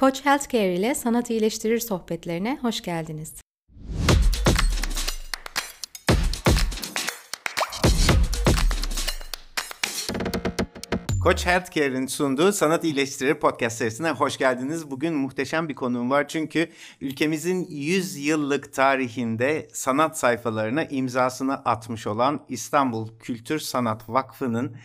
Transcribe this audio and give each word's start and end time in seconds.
Koç 0.00 0.24
Healthcare 0.24 0.74
ile 0.74 0.94
Sanat 0.94 1.30
İyileştirir 1.30 1.78
sohbetlerine 1.78 2.58
hoş 2.62 2.82
geldiniz. 2.82 3.34
Koç 11.22 11.46
Healthcare'in 11.46 12.06
sunduğu 12.06 12.52
Sanat 12.52 12.84
İyileştirir 12.84 13.34
podcast 13.34 13.78
serisine 13.78 14.10
hoş 14.10 14.38
geldiniz. 14.38 14.90
Bugün 14.90 15.14
muhteşem 15.14 15.68
bir 15.68 15.74
konuğum 15.74 16.10
var 16.10 16.28
çünkü 16.28 16.68
ülkemizin 17.00 17.66
100 17.70 18.16
yıllık 18.16 18.72
tarihinde 18.72 19.68
sanat 19.72 20.18
sayfalarına 20.18 20.84
imzasını 20.84 21.54
atmış 21.54 22.06
olan 22.06 22.44
İstanbul 22.48 23.08
Kültür 23.18 23.58
Sanat 23.58 24.08
Vakfı'nın 24.08 24.76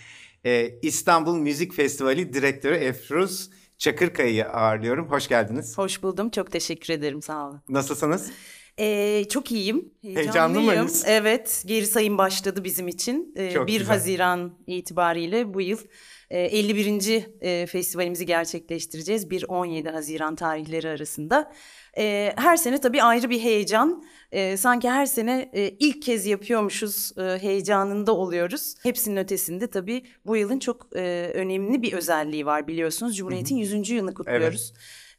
e, 0.46 0.80
İstanbul 0.82 1.38
Müzik 1.38 1.74
Festivali 1.74 2.34
Direktörü 2.34 2.76
Efruz 2.76 3.50
Çakırkaya'yı 3.78 4.46
ağırlıyorum. 4.50 5.10
Hoş 5.12 5.28
geldiniz. 5.28 5.78
Hoş 5.78 6.04
buldum. 6.04 6.30
Çok 6.30 6.52
teşekkür 6.52 6.94
ederim. 6.94 7.22
Sağ 7.22 7.48
olun. 7.48 7.62
Nasılsınız? 7.70 8.32
Ee, 8.80 9.26
çok 9.30 9.52
iyiyim. 9.52 9.94
Heyecanlı 10.02 10.62
mıyız? 10.62 11.04
Evet. 11.08 11.64
Geri 11.66 11.86
sayım 11.86 12.18
başladı 12.18 12.64
bizim 12.64 12.88
için. 12.88 13.34
Ee, 13.36 13.52
Çok 13.52 13.68
1 13.68 13.80
güzel. 13.80 13.88
Haziran 13.88 14.58
itibariyle 14.68 15.54
bu 15.54 15.62
yıl 15.62 15.80
e, 16.30 16.40
51. 16.40 17.24
e, 17.42 17.66
festivalimizi 17.66 18.26
gerçekleştireceğiz. 18.26 19.26
1-17 19.28 19.90
Haziran 19.92 20.36
tarihleri 20.36 20.90
arasında. 20.90 21.54
E, 21.98 22.34
her 22.36 22.58
sene 22.58 22.78
tabii 22.82 23.04
ayrı 23.04 23.30
bir 23.30 23.40
heyecan. 23.40 24.04
E, 24.32 24.58
sanki 24.58 24.90
her 24.90 25.06
sene 25.06 25.50
e, 25.54 25.70
ilk 25.70 26.02
kez 26.02 26.26
yapıyormuşuz 26.26 27.12
e, 27.18 27.22
heyecanında 27.42 28.16
oluyoruz. 28.16 28.76
Hepsinin 28.84 29.18
ötesinde 29.18 29.68
tabii 29.68 30.04
bu 30.26 30.38
yılın 30.38 30.60
çok 30.60 30.88
e, 30.96 31.32
önemli 31.34 31.82
bir 31.82 31.94
özelliği 31.94 32.46
var 32.46 32.68
biliyorsunuz. 32.68 33.18
Cumhuriyet'in 33.18 33.56
100. 33.56 33.90
yılını 33.90 34.14
kutluyoruz. 34.14 34.74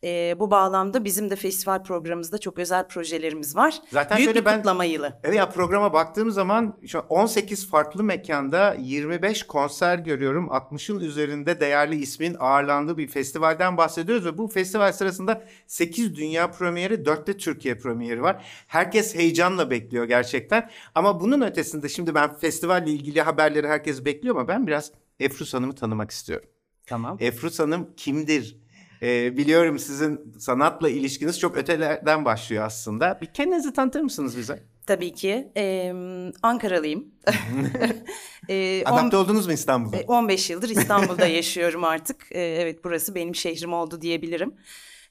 E, 0.04 0.34
bu 0.38 0.50
bağlamda 0.50 1.04
bizim 1.04 1.30
de 1.30 1.36
festival 1.36 1.82
programımızda 1.82 2.38
çok 2.38 2.58
özel 2.58 2.88
projelerimiz 2.88 3.56
var. 3.56 3.74
Zaten 3.90 4.16
Büyük 4.18 4.28
şöyle 4.28 4.40
bir 4.40 4.44
ben- 4.44 4.56
kutlama 4.56 4.84
yılı. 4.84 5.20
Evet 5.24 5.36
ya 5.36 5.48
programa 5.48 5.92
baktığım 5.92 6.30
zaman 6.30 6.78
şu 6.86 6.98
an 6.98 7.04
18 7.08 7.70
farklı 7.70 8.04
mekanda 8.04 8.76
25 8.80 9.42
konser 9.42 9.98
görüyorum. 9.98 10.48
60'ın 10.50 11.00
üzerinde 11.00 11.60
değerli 11.60 11.96
ismin 11.96 12.36
ağırlandığı 12.38 12.98
bir 12.98 13.08
festivalden 13.08 13.76
bahsediyoruz 13.76 14.26
ve 14.26 14.38
bu 14.38 14.48
festival 14.48 14.92
sırasında 14.92 15.44
8 15.66 16.16
dünya 16.16 16.50
premieri, 16.50 17.04
4 17.04 17.26
de 17.26 17.36
Türkiye 17.36 17.78
premieri 17.78 18.22
var. 18.22 18.44
Herkes 18.66 19.14
heyecanla 19.14 19.70
bekliyor 19.70 20.04
gerçekten. 20.04 20.70
Ama 20.94 21.20
bunun 21.20 21.40
ötesinde 21.40 21.88
şimdi 21.88 22.14
ben 22.14 22.34
festivalle 22.34 22.90
ilgili 22.90 23.22
haberleri 23.22 23.68
herkes 23.68 24.04
bekliyor 24.04 24.36
ama 24.36 24.48
ben 24.48 24.66
biraz 24.66 24.92
Efrus 25.20 25.54
Hanım'ı 25.54 25.74
tanımak 25.74 26.10
istiyorum. 26.10 26.48
Tamam. 26.86 27.16
Efrus 27.20 27.58
Hanım 27.58 27.90
kimdir? 27.96 28.63
Ee, 29.04 29.36
biliyorum 29.36 29.78
sizin 29.78 30.34
sanatla 30.38 30.88
ilişkiniz 30.88 31.38
çok 31.40 31.56
ötelerden 31.56 32.24
başlıyor 32.24 32.64
aslında. 32.64 33.18
Bir 33.22 33.26
kendinizi 33.26 33.72
tanıtır 33.72 34.00
mısınız 34.00 34.38
bize? 34.38 34.62
Tabii 34.86 35.12
ki. 35.12 35.52
Ee, 35.56 35.92
Ankaralıyım. 36.42 37.04
Ee, 38.48 38.82
on- 38.86 38.92
Adapte 38.98 39.16
oldunuz 39.16 39.46
mu 39.46 39.52
İstanbul'a? 39.52 39.96
e, 39.96 40.04
15 40.04 40.50
yıldır 40.50 40.68
İstanbul'da 40.68 41.26
yaşıyorum 41.26 41.84
artık. 41.84 42.26
Ee, 42.30 42.40
evet 42.40 42.84
burası 42.84 43.14
benim 43.14 43.34
şehrim 43.34 43.72
oldu 43.72 44.00
diyebilirim. 44.00 44.54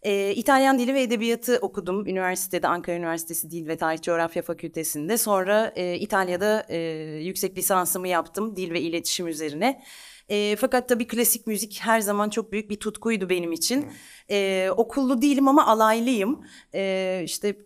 Ee, 0.03 0.33
İtalyan 0.35 0.79
Dili 0.79 0.93
ve 0.93 1.01
Edebiyatı 1.01 1.57
okudum 1.61 2.07
üniversitede 2.07 2.67
Ankara 2.67 2.95
Üniversitesi 2.95 3.51
Dil 3.51 3.67
ve 3.67 3.77
Tarih 3.77 4.01
Coğrafya 4.01 4.43
Fakültesinde. 4.43 5.17
Sonra 5.17 5.73
e, 5.75 5.95
İtalya'da 5.95 6.65
e, 6.69 6.77
yüksek 7.23 7.57
lisansımı 7.57 8.07
yaptım 8.07 8.55
dil 8.55 8.71
ve 8.71 8.81
iletişim 8.81 9.27
üzerine. 9.27 9.83
E, 10.29 10.55
fakat 10.55 10.89
tabii 10.89 11.07
klasik 11.07 11.47
müzik 11.47 11.79
her 11.81 11.99
zaman 11.99 12.29
çok 12.29 12.51
büyük 12.51 12.69
bir 12.69 12.79
tutkuydu 12.79 13.29
benim 13.29 13.51
için. 13.51 13.91
E, 14.31 14.69
okullu 14.77 15.21
değilim 15.21 15.47
ama 15.47 15.67
alaylıyım. 15.67 16.45
E, 16.73 17.21
işte 17.25 17.57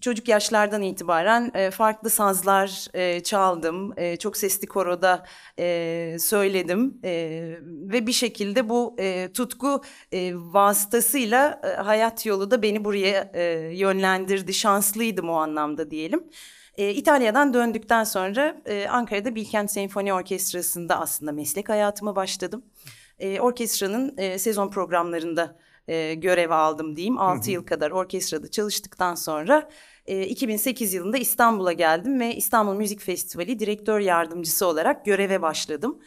çocuk 0.00 0.28
yaşlardan 0.28 0.82
itibaren 0.82 1.50
e, 1.54 1.70
farklı 1.70 2.10
sazlar 2.10 2.86
e, 2.94 3.22
çaldım. 3.22 3.92
E, 3.96 4.16
çok 4.16 4.36
sesli 4.36 4.66
koroda 4.66 5.26
e, 5.58 6.16
söyledim. 6.20 7.00
E, 7.04 7.10
ve 7.62 8.06
bir 8.06 8.12
şekilde 8.12 8.68
bu 8.68 8.96
e, 8.98 9.32
tutku 9.32 9.82
e, 10.12 10.32
vasıtasıyla 10.34 11.60
e, 11.64 11.68
hayat 11.82 12.26
yolu 12.26 12.50
da 12.50 12.62
beni 12.62 12.84
buraya 12.84 13.30
e, 13.34 13.42
yönlendirdi. 13.74 14.54
Şanslıydım 14.54 15.28
o 15.28 15.34
anlamda 15.34 15.90
diyelim. 15.90 16.24
E, 16.76 16.90
İtalya'dan 16.90 17.54
döndükten 17.54 18.04
sonra 18.04 18.56
e, 18.66 18.86
Ankara'da 18.88 19.34
Bilkent 19.34 19.70
Senfoni 19.70 20.14
Orkestrası'nda 20.14 21.00
aslında 21.00 21.32
meslek 21.32 21.68
hayatıma 21.68 22.16
başladım. 22.16 22.64
E, 23.18 23.40
orkestranın 23.40 24.14
e, 24.18 24.38
sezon 24.38 24.70
programlarında 24.70 25.56
e, 25.88 26.14
görev 26.14 26.50
aldım 26.50 26.96
diyeyim. 26.96 27.18
6 27.18 27.50
yıl 27.50 27.66
kadar 27.66 27.90
orkestrada 27.90 28.50
çalıştıktan 28.50 29.14
sonra 29.14 29.68
e, 30.06 30.26
2008 30.26 30.94
yılında 30.94 31.18
İstanbul'a 31.18 31.72
geldim 31.72 32.20
ve 32.20 32.36
İstanbul 32.36 32.74
Müzik 32.74 33.00
Festivali 33.00 33.58
direktör 33.58 34.00
yardımcısı 34.00 34.66
olarak 34.66 35.04
göreve 35.04 35.42
başladım. 35.42 35.98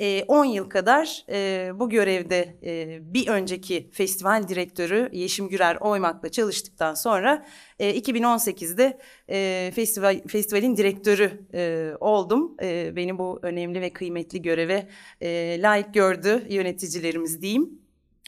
E, 0.00 0.24
10 0.28 0.44
yıl 0.44 0.70
kadar 0.70 1.24
e, 1.28 1.70
bu 1.74 1.88
görevde 1.88 2.58
e, 2.62 2.98
bir 3.14 3.28
önceki 3.28 3.90
festival 3.92 4.48
direktörü 4.48 5.08
Yeşim 5.12 5.48
Gürer 5.48 5.76
Oymak'la 5.76 6.28
çalıştıktan 6.28 6.94
sonra 6.94 7.46
e, 7.78 7.98
2018'de 7.98 8.98
e, 9.30 9.70
festival 9.74 10.20
festivalin 10.28 10.76
direktörü 10.76 11.40
e, 11.54 11.92
oldum. 12.00 12.56
E, 12.62 12.96
beni 12.96 13.18
bu 13.18 13.38
önemli 13.42 13.80
ve 13.80 13.92
kıymetli 13.92 14.42
göreve 14.42 14.88
e, 15.20 15.62
layık 15.62 15.94
gördü 15.94 16.46
yöneticilerimiz 16.48 17.42
diyeyim. 17.42 17.78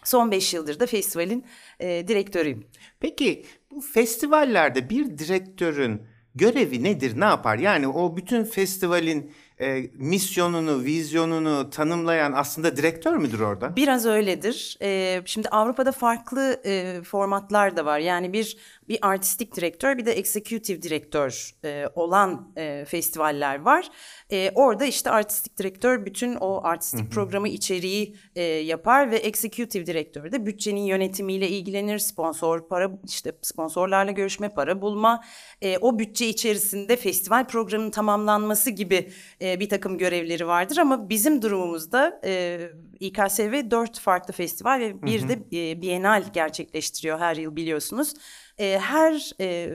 Son 0.04 0.30
5 0.30 0.54
yıldır 0.54 0.80
da 0.80 0.86
festivalin 0.86 1.44
e, 1.80 2.08
direktörüyüm. 2.08 2.66
Peki 3.00 3.44
bu 3.70 3.80
festivallerde 3.80 4.90
bir 4.90 5.18
direktörün 5.18 6.02
görevi 6.34 6.82
nedir, 6.82 7.20
ne 7.20 7.24
yapar? 7.24 7.58
Yani 7.58 7.88
o 7.88 8.16
bütün 8.16 8.44
festivalin 8.44 9.32
e, 9.60 9.90
misyonunu, 9.94 10.84
vizyonunu 10.84 11.70
tanımlayan 11.70 12.32
aslında 12.32 12.76
direktör 12.76 13.16
müdür 13.16 13.40
orada? 13.40 13.76
Biraz 13.76 14.06
öyledir. 14.06 14.78
Ee, 14.82 15.22
şimdi 15.24 15.48
Avrupa'da 15.48 15.92
farklı 15.92 16.60
e, 16.64 17.02
formatlar 17.02 17.76
da 17.76 17.84
var. 17.84 17.98
Yani 17.98 18.32
bir 18.32 18.56
bir 18.90 18.98
artistik 19.02 19.56
direktör 19.56 19.98
bir 19.98 20.06
de 20.06 20.12
executive 20.12 20.82
direktör 20.82 21.50
e, 21.64 21.84
olan 21.94 22.52
e, 22.56 22.84
festivaller 22.88 23.60
var. 23.60 23.88
E, 24.32 24.50
orada 24.54 24.84
işte 24.84 25.10
artistik 25.10 25.58
direktör 25.58 26.06
bütün 26.06 26.34
o 26.34 26.60
artistik 26.64 27.12
programı 27.12 27.48
içeriği 27.48 28.16
e, 28.36 28.42
yapar 28.42 29.10
ve 29.10 29.16
executive 29.16 29.86
direktör 29.86 30.32
de 30.32 30.46
bütçenin 30.46 30.80
yönetimiyle 30.80 31.48
ilgilenir. 31.48 31.98
Sponsor 31.98 32.68
para 32.68 32.90
işte 33.08 33.32
sponsorlarla 33.42 34.12
görüşme, 34.12 34.48
para 34.48 34.82
bulma, 34.82 35.24
e, 35.62 35.78
o 35.78 35.98
bütçe 35.98 36.26
içerisinde 36.26 36.96
festival 36.96 37.46
programının 37.46 37.90
tamamlanması 37.90 38.70
gibi 38.70 39.10
e, 39.40 39.49
bir 39.60 39.68
takım 39.68 39.98
görevleri 39.98 40.46
vardır. 40.46 40.76
Ama 40.76 41.08
bizim 41.08 41.42
durumumuzda 41.42 42.20
e, 42.24 42.60
İKSV 43.00 43.70
dört 43.70 43.98
farklı 43.98 44.34
festival 44.34 44.80
ve 44.80 45.02
bir 45.02 45.28
de 45.28 45.32
e, 45.52 45.82
Bienal 45.82 46.24
gerçekleştiriyor 46.32 47.18
her 47.18 47.36
yıl 47.36 47.56
biliyorsunuz. 47.56 48.14
E, 48.60 48.78
her 48.78 49.32
e, 49.40 49.70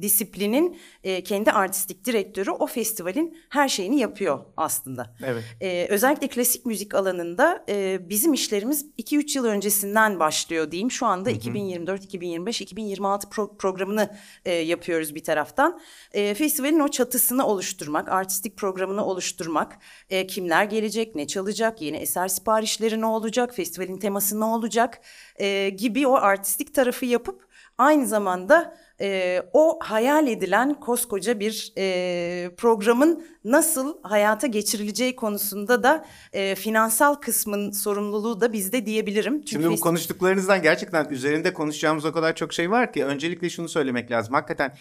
disiplinin 0.00 0.78
e, 1.04 1.24
kendi 1.24 1.50
artistik 1.52 2.04
direktörü 2.04 2.50
o 2.50 2.66
festivalin 2.66 3.38
her 3.48 3.68
şeyini 3.68 3.98
yapıyor 4.00 4.40
aslında. 4.56 5.14
Evet. 5.24 5.44
Ee, 5.60 5.86
özellikle 5.90 6.28
klasik 6.28 6.66
müzik 6.66 6.94
alanında 6.94 7.64
e, 7.68 8.08
bizim 8.08 8.32
işlerimiz 8.32 8.86
2-3 8.98 9.38
yıl 9.38 9.44
öncesinden 9.44 10.20
başlıyor 10.20 10.70
diyeyim. 10.70 10.90
Şu 10.90 11.06
anda 11.06 11.30
2024, 11.30 12.04
2025, 12.04 12.60
2026 12.60 13.26
pro- 13.26 13.56
programını 13.56 14.16
e, 14.44 14.52
yapıyoruz 14.52 15.14
bir 15.14 15.24
taraftan. 15.24 15.80
E, 16.12 16.34
festivalin 16.34 16.80
o 16.80 16.88
çatısını 16.88 17.46
oluşturmak, 17.46 18.08
artistik 18.08 18.56
programını 18.56 19.04
oluşturmak, 19.04 19.78
e, 20.10 20.26
kimler 20.26 20.64
gelecek, 20.64 21.14
ne 21.14 21.26
çalacak, 21.26 21.82
yeni 21.82 21.96
eser 21.96 22.28
siparişleri 22.28 23.00
ne 23.00 23.06
olacak, 23.06 23.54
festivalin 23.54 23.96
teması 23.96 24.40
ne 24.40 24.44
olacak 24.44 25.00
e, 25.36 25.70
gibi 25.70 26.06
o 26.06 26.14
artistik 26.14 26.74
tarafı 26.74 27.06
yapıp 27.06 27.51
aynı 27.78 28.06
zamanda 28.06 28.76
e, 29.00 29.42
o 29.52 29.78
hayal 29.82 30.26
edilen 30.26 30.74
koskoca 30.74 31.40
bir 31.40 31.72
e, 31.78 32.50
programın 32.56 33.24
nasıl 33.44 34.02
hayata 34.02 34.46
geçirileceği 34.46 35.16
konusunda 35.16 35.82
da 35.82 36.04
e, 36.32 36.54
finansal 36.54 37.14
kısmın 37.14 37.70
sorumluluğu 37.70 38.40
da 38.40 38.52
bizde 38.52 38.86
diyebilirim. 38.86 39.44
Çünkü 39.44 39.62
Şimdi 39.62 39.76
bu 39.76 39.80
konuştuklarınızdan 39.80 40.62
gerçekten 40.62 41.08
üzerinde 41.10 41.52
konuşacağımız 41.52 42.04
o 42.04 42.12
kadar 42.12 42.34
çok 42.34 42.52
şey 42.52 42.70
var 42.70 42.92
ki 42.92 43.04
öncelikle 43.04 43.50
şunu 43.50 43.68
söylemek 43.68 44.10
lazım. 44.10 44.34
Hakikaten 44.34 44.72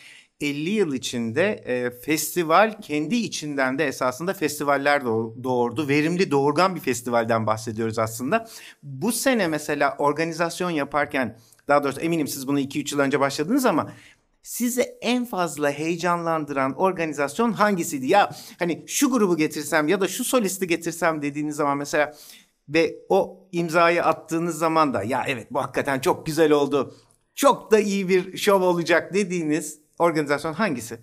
50 0.41 0.69
yıl 0.69 0.93
içinde 0.93 1.43
e, 1.65 1.91
festival 1.91 2.81
kendi 2.81 3.15
içinden 3.15 3.79
de 3.79 3.85
esasında 3.87 4.33
festivaller 4.33 5.01
doğ- 5.01 5.43
doğurdu. 5.43 5.87
Verimli 5.87 6.31
doğurgan 6.31 6.75
bir 6.75 6.79
festivalden 6.79 7.47
bahsediyoruz 7.47 7.99
aslında. 7.99 8.47
Bu 8.83 9.11
sene 9.11 9.47
mesela 9.47 9.95
organizasyon 9.97 10.69
yaparken 10.69 11.37
daha 11.67 11.83
doğrusu 11.83 11.99
eminim 12.01 12.27
siz 12.27 12.47
bunu 12.47 12.59
2-3 12.59 12.93
yıl 12.95 12.99
önce 12.99 13.19
başladınız 13.19 13.65
ama 13.65 13.91
sizi 14.43 14.81
en 15.01 15.25
fazla 15.25 15.71
heyecanlandıran 15.71 16.73
organizasyon 16.73 17.51
hangisiydi? 17.51 18.07
Ya 18.07 18.31
hani 18.59 18.83
şu 18.87 19.11
grubu 19.11 19.37
getirsem 19.37 19.87
ya 19.87 20.01
da 20.01 20.07
şu 20.07 20.23
solisti 20.23 20.67
getirsem 20.67 21.21
dediğiniz 21.21 21.55
zaman 21.55 21.77
mesela 21.77 22.13
ve 22.69 22.95
o 23.09 23.47
imzayı 23.51 24.03
attığınız 24.03 24.57
zaman 24.57 24.93
da 24.93 25.03
ya 25.03 25.23
evet 25.27 25.47
bu 25.51 25.59
hakikaten 25.59 25.99
çok 25.99 26.25
güzel 26.25 26.51
oldu. 26.51 26.95
Çok 27.35 27.71
da 27.71 27.79
iyi 27.79 28.09
bir 28.09 28.37
şov 28.37 28.61
olacak 28.61 29.13
dediğiniz 29.13 29.80
organizasyon 30.01 30.53
hangisi? 30.53 30.99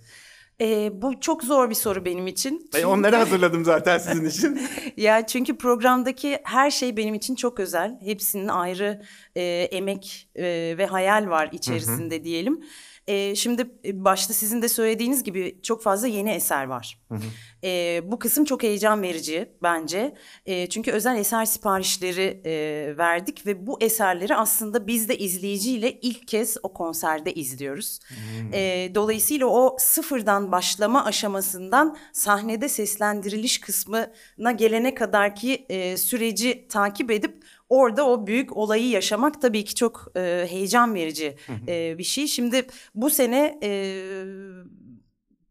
Ee, 0.60 1.02
bu 1.02 1.20
çok 1.20 1.44
zor 1.44 1.70
bir 1.70 1.74
soru 1.74 2.04
benim 2.04 2.26
için. 2.26 2.70
Ben 2.74 2.82
onları 2.82 3.16
hazırladım 3.16 3.64
zaten 3.64 3.98
sizin 3.98 4.24
için. 4.24 4.60
ya 4.96 5.26
çünkü 5.26 5.58
programdaki 5.58 6.38
her 6.44 6.70
şey 6.70 6.96
benim 6.96 7.14
için 7.14 7.34
çok 7.34 7.60
özel. 7.60 7.98
Hepsinin 8.04 8.48
ayrı 8.48 9.02
e, 9.36 9.42
emek 9.70 10.28
e, 10.34 10.44
ve 10.78 10.86
hayal 10.86 11.28
var 11.28 11.48
içerisinde 11.52 12.16
hı 12.16 12.20
hı. 12.20 12.24
diyelim. 12.24 12.60
E, 13.06 13.34
şimdi 13.34 13.70
başta 13.92 14.34
sizin 14.34 14.62
de 14.62 14.68
söylediğiniz 14.68 15.24
gibi 15.24 15.58
çok 15.62 15.82
fazla 15.82 16.06
yeni 16.06 16.30
eser 16.30 16.64
var. 16.64 16.98
Hı 17.08 17.14
hı. 17.14 17.22
E, 17.64 18.00
bu 18.04 18.18
kısım 18.18 18.44
çok 18.44 18.62
heyecan 18.62 19.02
verici 19.02 19.48
bence. 19.62 20.14
E, 20.46 20.68
çünkü 20.68 20.92
özel 20.92 21.16
eser 21.16 21.44
siparişleri 21.44 22.40
e, 22.44 22.52
verdik 22.98 23.46
ve 23.46 23.66
bu 23.66 23.78
eserleri 23.80 24.36
aslında 24.36 24.86
biz 24.86 25.08
de 25.08 25.18
izleyiciyle 25.18 25.92
ilk 26.00 26.28
kez 26.28 26.56
o 26.62 26.72
konserde 26.72 27.32
izliyoruz. 27.32 27.98
Hmm. 28.08 28.54
E, 28.54 28.90
dolayısıyla 28.94 29.46
o 29.46 29.76
sıfırdan 29.78 30.52
başlama 30.52 31.04
aşamasından 31.04 31.96
sahnede 32.12 32.68
seslendiriliş 32.68 33.60
kısmına 33.60 34.52
gelene 34.56 34.94
kadarki 34.94 35.66
e, 35.68 35.96
süreci 35.96 36.66
takip 36.68 37.10
edip 37.10 37.44
orada 37.68 38.06
o 38.06 38.26
büyük 38.26 38.56
olayı 38.56 38.88
yaşamak 38.88 39.42
tabii 39.42 39.64
ki 39.64 39.74
çok 39.74 40.12
e, 40.16 40.46
heyecan 40.50 40.94
verici 40.94 41.36
e, 41.68 41.98
bir 41.98 42.04
şey. 42.04 42.26
Şimdi 42.26 42.66
bu 42.94 43.10
sene 43.10 43.58
e, 43.62 44.02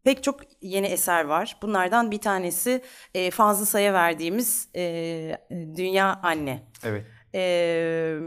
pek 0.08 0.22
çok 0.22 0.40
yeni 0.62 0.86
eser 0.86 1.24
var. 1.24 1.56
Bunlardan 1.62 2.10
bir 2.10 2.18
tanesi 2.18 2.82
e, 3.14 3.30
Fazlı 3.30 3.66
Say'a 3.66 3.92
verdiğimiz 3.92 4.68
e, 4.76 5.38
Dünya 5.50 6.20
Anne. 6.22 6.62
Evet. 6.84 7.04
Ee, 7.34 8.18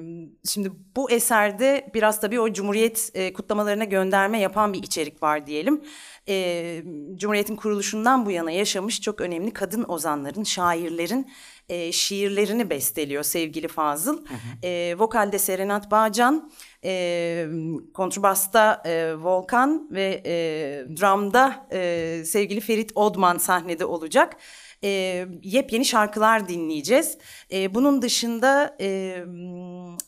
şimdi 0.50 0.72
bu 0.96 1.12
eserde 1.12 1.92
biraz 1.94 2.22
tabii 2.22 2.40
o 2.40 2.54
Cumhuriyet 2.54 3.12
e, 3.14 3.34
kutlamalarına 3.34 3.84
gönderme 3.84 4.40
yapan 4.40 4.74
bir 4.74 4.84
içerik 4.84 5.24
var 5.24 5.48
diyelim. 5.48 5.82
Ee, 6.28 6.84
Cumhuriyet'in 7.16 7.56
kuruluşundan 7.56 8.26
bu 8.26 8.32
yana 8.32 8.52
yaşamış 8.52 9.02
çok 9.02 9.22
önemli 9.22 9.52
kadın 9.54 9.86
ozanların, 9.88 10.44
şairlerin 10.44 11.32
e, 11.70 11.92
şiirlerini 11.92 12.70
besteliyor 12.70 13.24
sevgili 13.24 13.68
Fazıl. 13.68 14.18
Hı 14.18 14.34
hı. 14.34 14.68
E, 14.68 14.96
vokalde 15.00 15.40
Serenat 15.40 15.92
Bağcan, 15.92 16.52
e, 16.86 17.48
kontrbasta 17.94 18.82
e, 18.86 19.16
Volkan 19.16 19.88
ve 19.92 20.22
e, 20.26 20.34
drumda 20.98 21.68
e, 21.72 22.24
sevgili 22.26 22.60
Ferit 22.60 22.92
Odman 22.96 23.38
sahnede 23.38 23.86
olacak 23.86 24.38
e, 24.84 25.26
yepyeni 25.44 25.86
şarkılar 25.86 26.48
dinleyeceğiz. 26.48 27.18
E, 27.54 27.74
bunun 27.76 28.02
dışında 28.02 28.78
e, 28.82 29.18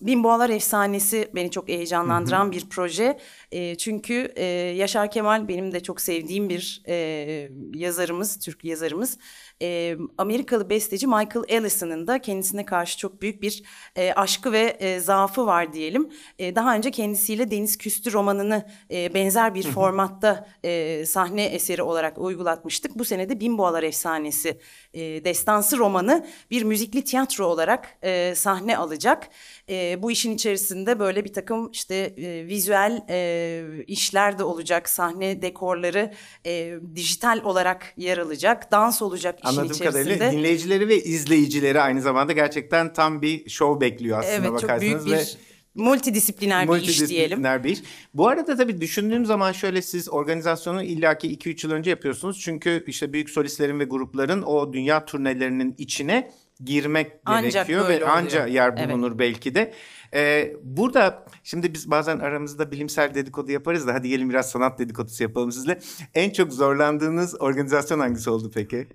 Bimboğalar 0.02 0.50
Efsanesi 0.50 1.30
beni 1.36 1.52
çok 1.52 1.68
heyecanlandıran 1.68 2.44
hı 2.44 2.48
hı. 2.48 2.52
bir 2.52 2.70
proje. 2.70 3.20
E, 3.52 3.78
çünkü 3.78 4.34
e, 4.36 4.46
Yaşar 4.76 5.12
Kemal 5.12 5.48
benim 5.48 5.72
de 5.72 5.84
çok 5.84 6.02
sevdiğim 6.02 6.50
bir 6.50 6.84
e, 6.88 7.50
yazarımız, 7.74 8.40
Türk 8.40 8.64
yazarımız. 8.64 9.18
E, 9.64 9.98
Amerikalı 10.18 10.70
besteci 10.70 11.08
Michael 11.08 11.46
Ellison'ın 11.48 12.08
da 12.08 12.20
kendisine 12.22 12.66
karşı 12.66 12.98
çok 12.98 13.22
büyük 13.22 13.42
bir 13.42 13.64
e, 13.96 14.14
aşkı 14.14 14.52
ve 14.52 14.78
e, 14.80 15.00
zaafı 15.00 15.46
var 15.46 15.74
diyelim. 15.74 16.10
E, 16.40 16.56
daha 16.56 16.76
önce 16.76 16.92
kendisiyle 16.92 17.52
Deniz 17.52 17.78
Küstü 17.78 18.14
romanını 18.14 18.66
e, 18.92 19.14
benzer 19.14 19.56
bir 19.56 19.64
formatta 19.64 20.48
e, 20.64 21.06
sahne 21.06 21.46
eseri 21.46 21.82
olarak 21.82 22.18
uygulatmıştık. 22.18 23.00
Bu 23.00 23.06
sene 23.06 23.30
de 23.30 23.40
Bimboğalar 23.40 23.84
Efsanesi 23.84 24.60
e, 24.94 25.02
destansı 25.02 25.78
romanı 25.78 26.26
bir 26.52 26.64
müzikli 26.64 27.04
tiyatro 27.04 27.46
olarak 27.46 27.98
e, 28.02 28.36
sahne 28.36 28.78
alacak. 28.78 29.30
E, 29.70 30.04
bu 30.04 30.12
işin 30.12 30.36
içerisinde 30.36 31.00
böyle 31.00 31.26
bir 31.26 31.34
takım 31.34 31.72
işte 31.72 31.96
e, 31.96 32.48
vizüel 32.48 33.02
e, 33.10 33.84
işler 33.88 34.40
de 34.40 34.44
olacak. 34.44 34.90
Sahne 34.90 35.42
dekorları 35.42 36.14
e, 36.46 36.74
dijital 36.96 37.42
olarak 37.44 37.94
yer 37.98 38.18
alacak. 38.18 38.72
Dans 38.72 39.02
olacak 39.02 39.40
işin 39.54 39.62
Anladığım 39.62 39.76
içerisinde. 39.76 40.04
kadarıyla 40.04 40.32
dinleyicileri 40.32 40.88
ve 40.88 41.04
izleyicileri 41.04 41.82
aynı 41.82 42.02
zamanda 42.02 42.34
gerçekten 42.34 42.94
tam 42.94 43.22
bir 43.22 43.50
show 43.50 43.82
bekliyor 43.82 44.20
aslında 44.20 44.36
evet, 44.36 44.52
bakarsanız. 44.52 44.84
Evet 44.84 44.92
çok 44.92 45.06
büyük 45.06 45.20
bir... 45.20 45.38
Multidisipliner, 45.76 46.68
bir 46.68 46.74
iş 46.74 46.88
diyelim. 46.88 47.10
Multidisipliner 47.10 47.64
bir 47.64 47.70
iş. 47.70 47.80
Bu 48.14 48.28
arada 48.28 48.56
tabii 48.56 48.82
düşündüğüm 48.82 49.26
zaman 49.26 49.52
şöyle 49.52 49.82
siz 49.82 50.10
organizasyonu 50.10 50.84
illaki 50.84 51.38
2-3 51.38 51.68
yıl 51.68 51.74
önce 51.74 51.90
yapıyorsunuz. 51.90 52.40
Çünkü 52.40 52.84
işte 52.88 53.14
büyük 53.14 53.30
solistlerin 53.30 53.80
ve 53.80 53.84
grupların 53.84 54.42
o 54.42 54.74
dünya 54.74 55.06
turnelerinin 55.06 55.76
içine 55.78 56.32
girmek 56.64 57.12
ancak 57.26 57.54
gerekiyor 57.54 57.90
ve 57.90 58.06
anca 58.06 58.48
yer 58.48 58.78
bulunur 58.78 59.10
evet. 59.10 59.20
belki 59.20 59.56
de. 59.56 59.74
Ee, 60.14 60.54
burada 60.64 61.26
şimdi 61.44 61.74
biz 61.74 61.92
bazen 61.92 62.20
aramızda 62.20 62.72
bilimsel 62.72 63.16
dedikodu 63.16 63.52
yaparız 63.52 63.88
da 63.88 63.94
hadi 63.94 64.10
gelin 64.10 64.30
biraz 64.30 64.52
sanat 64.52 64.80
dedikodusu 64.80 65.24
yapalım 65.24 65.52
sizle. 65.52 65.80
En 66.14 66.30
çok 66.30 66.54
zorlandığınız 66.54 67.42
organizasyon 67.42 68.00
hangisi 68.00 68.30
oldu 68.30 68.52
peki? 68.54 68.88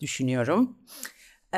Düşünüyorum. 0.00 0.76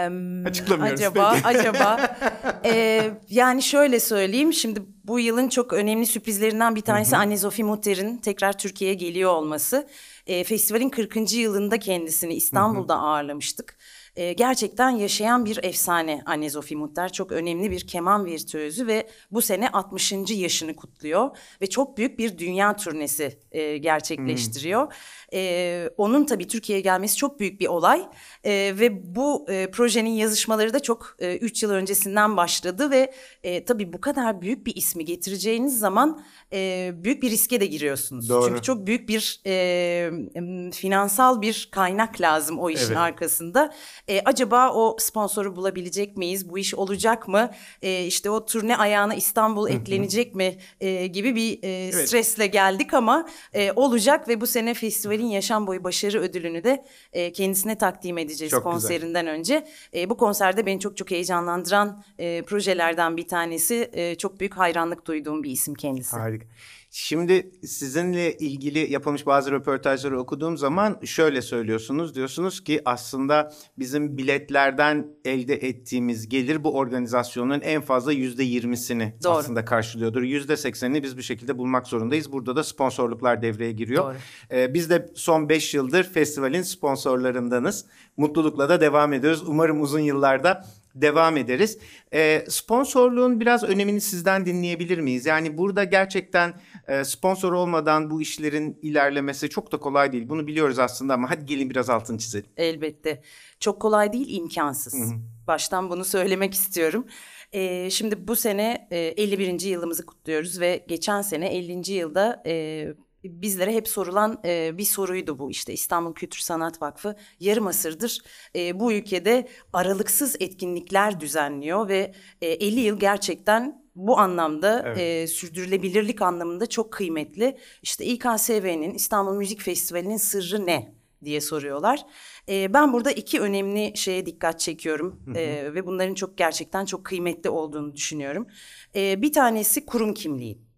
Um, 0.07 0.47
Açıklamıyoruz 0.47 1.01
acaba, 1.01 1.33
peki. 1.35 1.47
Acaba 1.47 2.17
e, 2.65 3.11
yani 3.31 3.63
şöyle 3.63 4.01
söyleyeyim 4.01 4.53
şimdi 4.53 4.83
bu 5.05 5.21
yılın 5.21 5.49
çok 5.49 5.73
önemli 5.73 6.07
sürprizlerinden 6.07 6.75
bir 6.75 6.81
tanesi 6.81 7.17
Anne 7.17 7.37
Zofie 7.37 7.65
Mutter'in 7.65 8.17
tekrar 8.17 8.59
Türkiye'ye 8.59 8.95
geliyor 8.95 9.31
olması. 9.31 9.89
E, 10.27 10.45
festivalin 10.45 10.91
40. 10.91 11.33
yılında 11.33 11.79
kendisini 11.79 12.35
İstanbul'da 12.35 12.97
ağırlamıştık 12.97 13.77
e, 14.17 14.33
gerçekten 14.33 14.91
yaşayan 14.91 15.45
bir 15.45 15.59
efsane 15.63 16.23
Anne 16.27 16.51
Zofie 16.51 16.77
Mutter. 16.77 17.13
Çok 17.13 17.33
önemli 17.33 17.71
bir 17.71 17.87
keman 17.87 18.25
virtüözü 18.25 18.87
ve 18.87 19.09
bu 19.31 19.43
sene 19.43 19.69
60. 19.69 20.13
yaşını 20.31 20.77
kutluyor 20.77 21.37
ve 21.61 21.67
çok 21.67 21.99
büyük 21.99 22.19
bir 22.19 22.39
dünya 22.39 22.77
turnesi 22.77 23.39
e, 23.53 23.79
gerçekleştiriyor. 23.79 24.87
Hmm. 24.87 24.93
E, 25.35 25.89
onun 25.97 26.25
tabii 26.25 26.49
Türkiye'ye 26.49 26.83
gelmesi 26.83 27.17
çok 27.17 27.41
büyük 27.41 27.61
bir 27.61 27.67
olay 27.67 28.07
e, 28.45 28.51
ve 28.79 29.15
bu 29.17 29.47
e, 29.49 29.71
projenin 29.71 30.11
yazışmaları 30.11 30.75
da 30.75 30.81
çok 30.81 31.17
3 31.21 31.63
e, 31.63 31.67
yıl 31.67 31.73
öncesinden 31.73 32.37
başladı 32.37 32.91
ve 32.91 33.13
e, 33.43 33.65
tabii 33.65 33.93
bu 33.93 34.01
kadar 34.01 34.41
büyük 34.41 34.67
bir 34.67 34.77
ismi 34.77 35.05
getireceğiniz 35.05 35.79
zaman 35.79 36.23
e, 36.53 36.91
büyük 36.95 37.23
bir 37.23 37.31
riske 37.31 37.61
de 37.61 37.67
giriyorsunuz. 37.67 38.29
Doğru. 38.29 38.49
Çünkü 38.49 38.63
çok 38.63 38.87
büyük 38.87 39.09
bir 39.09 39.41
e, 39.47 40.71
finansal 40.73 41.43
bir 41.43 41.69
kaynak 41.73 42.21
lazım 42.21 42.59
o 42.59 42.71
işin 42.71 42.87
evet. 42.87 42.97
arkasında. 42.97 43.75
E, 44.09 44.21
acaba 44.25 44.73
o 44.73 44.97
sponsoru 44.99 45.57
bulabilecek 45.57 46.17
miyiz? 46.17 46.49
Bu 46.49 46.59
iş 46.59 46.75
olacak 46.75 47.29
mı? 47.29 47.51
E, 47.83 48.05
işte 48.05 48.31
o 48.31 48.47
turne 48.47 48.77
ayağına 48.77 49.15
İstanbul 49.15 49.71
eklenecek 49.71 50.35
mi? 50.35 50.59
E, 50.81 51.07
gibi 51.07 51.37
bir 51.37 51.63
e, 51.63 51.69
evet. 51.69 52.09
stresle 52.09 52.47
geldik 52.47 52.95
ama 52.95 53.29
e, 53.53 53.73
olacak 53.73 54.29
ve 54.29 54.41
bu 54.41 54.47
sene 54.47 54.75
festivalin 54.75 55.27
yaşam 55.27 55.67
boyu 55.67 55.85
başarı 55.85 56.21
ödülünü 56.21 56.65
de 56.65 56.85
e, 57.13 57.33
kendisine 57.33 57.79
takdim 57.79 58.19
edeceğiz 58.19 58.51
çok 58.51 58.63
konserinden 58.63 59.25
güzel. 59.25 59.39
önce. 59.39 59.69
E, 59.95 60.11
bu 60.11 60.17
konserde 60.17 60.67
beni 60.67 60.81
çok 60.81 60.97
çok 60.97 61.11
heyecanlandıran 61.11 62.05
e, 62.19 62.43
projelerden 62.43 63.17
bir 63.17 63.29
tanesi. 63.29 63.91
E, 63.93 64.15
çok 64.15 64.41
büyük 64.41 64.57
hayranlık 64.57 65.07
duyduğum 65.07 65.43
bir 65.43 65.51
isim 65.51 65.75
kendisi. 65.75 66.17
Harika. 66.17 66.47
Şimdi 66.95 67.51
sizinle 67.65 68.37
ilgili 68.37 68.93
yapılmış 68.93 69.27
bazı 69.27 69.53
röportajları 69.53 70.21
okuduğum 70.21 70.59
zaman 70.59 71.01
şöyle 71.05 71.43
söylüyorsunuz. 71.43 72.15
Diyorsunuz 72.15 72.65
ki 72.65 72.83
aslında 72.85 73.53
bizim 73.79 74.19
biletlerden 74.19 75.07
elde 75.25 75.55
ettiğimiz 75.55 76.29
gelir 76.29 76.65
bu 76.65 76.77
organizasyonun 76.77 77.61
en 77.61 77.81
fazla 77.81 78.13
yüzde 78.13 78.43
yirmisini 78.43 79.15
aslında 79.25 79.65
karşılıyordur. 79.65 80.23
Yüzde 80.23 80.57
seksenini 80.57 81.03
biz 81.03 81.17
bir 81.17 81.23
şekilde 81.23 81.59
bulmak 81.59 81.87
zorundayız. 81.87 82.33
Burada 82.33 82.57
da 82.57 82.65
sponsorluklar 82.65 83.43
devreye 83.43 83.73
giriyor. 83.73 84.05
Doğru. 84.05 84.17
Ee, 84.51 84.75
biz 84.75 84.91
de 84.91 85.13
son 85.15 85.49
beş 85.49 85.75
yıldır 85.75 86.05
festivalin 86.05 86.63
sponsorlarındanız. 86.63 87.87
Mutlulukla 88.17 88.69
da 88.69 88.81
devam 88.81 89.13
ediyoruz. 89.13 89.43
Umarım 89.47 89.81
uzun 89.81 90.01
yıllarda 90.01 90.65
devam 90.95 91.37
ederiz. 91.37 91.79
E, 92.15 92.45
sponsorluğun 92.49 93.41
biraz 93.41 93.65
önemini 93.65 94.01
sizden 94.01 94.47
dinleyebilir 94.47 94.99
miyiz? 94.99 95.27
Yani 95.27 95.59
burada 95.59 95.85
gerçekten 95.85 96.55
e, 96.89 97.05
sponsor 97.05 97.53
olmadan 97.53 98.11
bu 98.11 98.23
işlerin 98.23 98.79
ilerlemesi 98.83 99.51
çok 99.51 99.73
da 99.73 99.77
kolay 99.77 100.13
değil. 100.13 100.29
Bunu 100.29 100.47
biliyoruz 100.47 100.79
aslında 100.79 101.15
ama 101.15 101.31
hadi 101.31 101.47
gelin 101.47 101.71
biraz 101.71 101.91
altını 101.91 102.19
çizelim. 102.19 102.51
Elbette. 102.57 103.23
Çok 103.61 103.83
kolay 103.83 104.13
değil, 104.13 104.27
imkansız. 104.29 104.95
Hı 104.95 105.15
hı. 105.15 105.19
Baştan 105.47 105.91
bunu 105.91 106.05
söylemek 106.05 106.55
istiyorum. 106.55 107.07
E, 107.53 107.91
şimdi 107.91 108.29
bu 108.29 108.37
sene 108.37 108.89
e, 108.91 108.99
51. 108.99 109.61
yılımızı 109.61 110.07
kutluyoruz 110.07 110.61
ve 110.61 110.85
geçen 110.89 111.23
sene 111.23 111.49
50. 111.49 111.93
yılda... 111.93 112.43
E, 112.47 112.87
bizlere 113.25 113.75
hep 113.75 113.89
sorulan 113.89 114.41
e, 114.45 114.79
bir 114.79 114.85
soruydu 114.85 115.39
bu 115.39 115.51
işte 115.51 115.73
İstanbul 115.73 116.15
Kültür 116.15 116.39
Sanat 116.39 116.83
Vakfı 116.83 117.17
yarım 117.41 117.67
asırdır 117.67 118.19
e, 118.57 118.81
bu 118.81 118.93
ülkede 118.93 119.49
aralıksız 119.73 120.37
etkinlikler 120.41 121.21
düzenliyor 121.21 121.89
ve 121.89 122.15
e, 122.43 122.47
50 122.47 122.81
yıl 122.81 122.99
gerçekten 122.99 123.83
bu 123.95 124.19
anlamda 124.19 124.83
evet. 124.87 124.99
e, 124.99 125.27
sürdürülebilirlik 125.27 126.23
anlamında 126.23 126.67
çok 126.67 126.93
kıymetli. 126.93 127.59
İşte 127.83 128.05
İKSV'nin 128.05 128.95
İstanbul 128.95 129.37
Müzik 129.37 129.63
Festivali'nin 129.63 130.17
sırrı 130.17 130.67
ne? 130.67 131.03
diye 131.25 131.41
soruyorlar. 131.41 132.07
E, 132.49 132.75
ben 132.75 132.93
burada 132.93 133.11
iki 133.11 133.41
önemli 133.41 133.93
şeye 133.97 134.27
dikkat 134.27 134.61
çekiyorum 134.61 135.23
e, 135.37 135.75
ve 135.75 135.87
bunların 135.87 136.15
çok 136.15 136.39
gerçekten 136.39 136.85
çok 136.85 137.05
kıymetli 137.05 137.51
olduğunu 137.51 137.95
düşünüyorum. 137.95 138.47
E, 138.95 139.23
bir 139.23 139.33
tanesi 139.33 139.87
kurum 139.87 140.15
kimliği. 140.15 140.72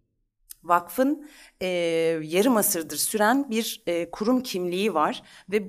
Vakfın 0.65 1.27
e, 1.63 1.67
yarım 2.23 2.57
asırdır 2.57 2.97
süren 2.97 3.51
bir 3.51 3.83
e, 3.87 4.11
kurum 4.11 4.43
kimliği 4.43 4.95
var 4.95 5.23
ve 5.51 5.69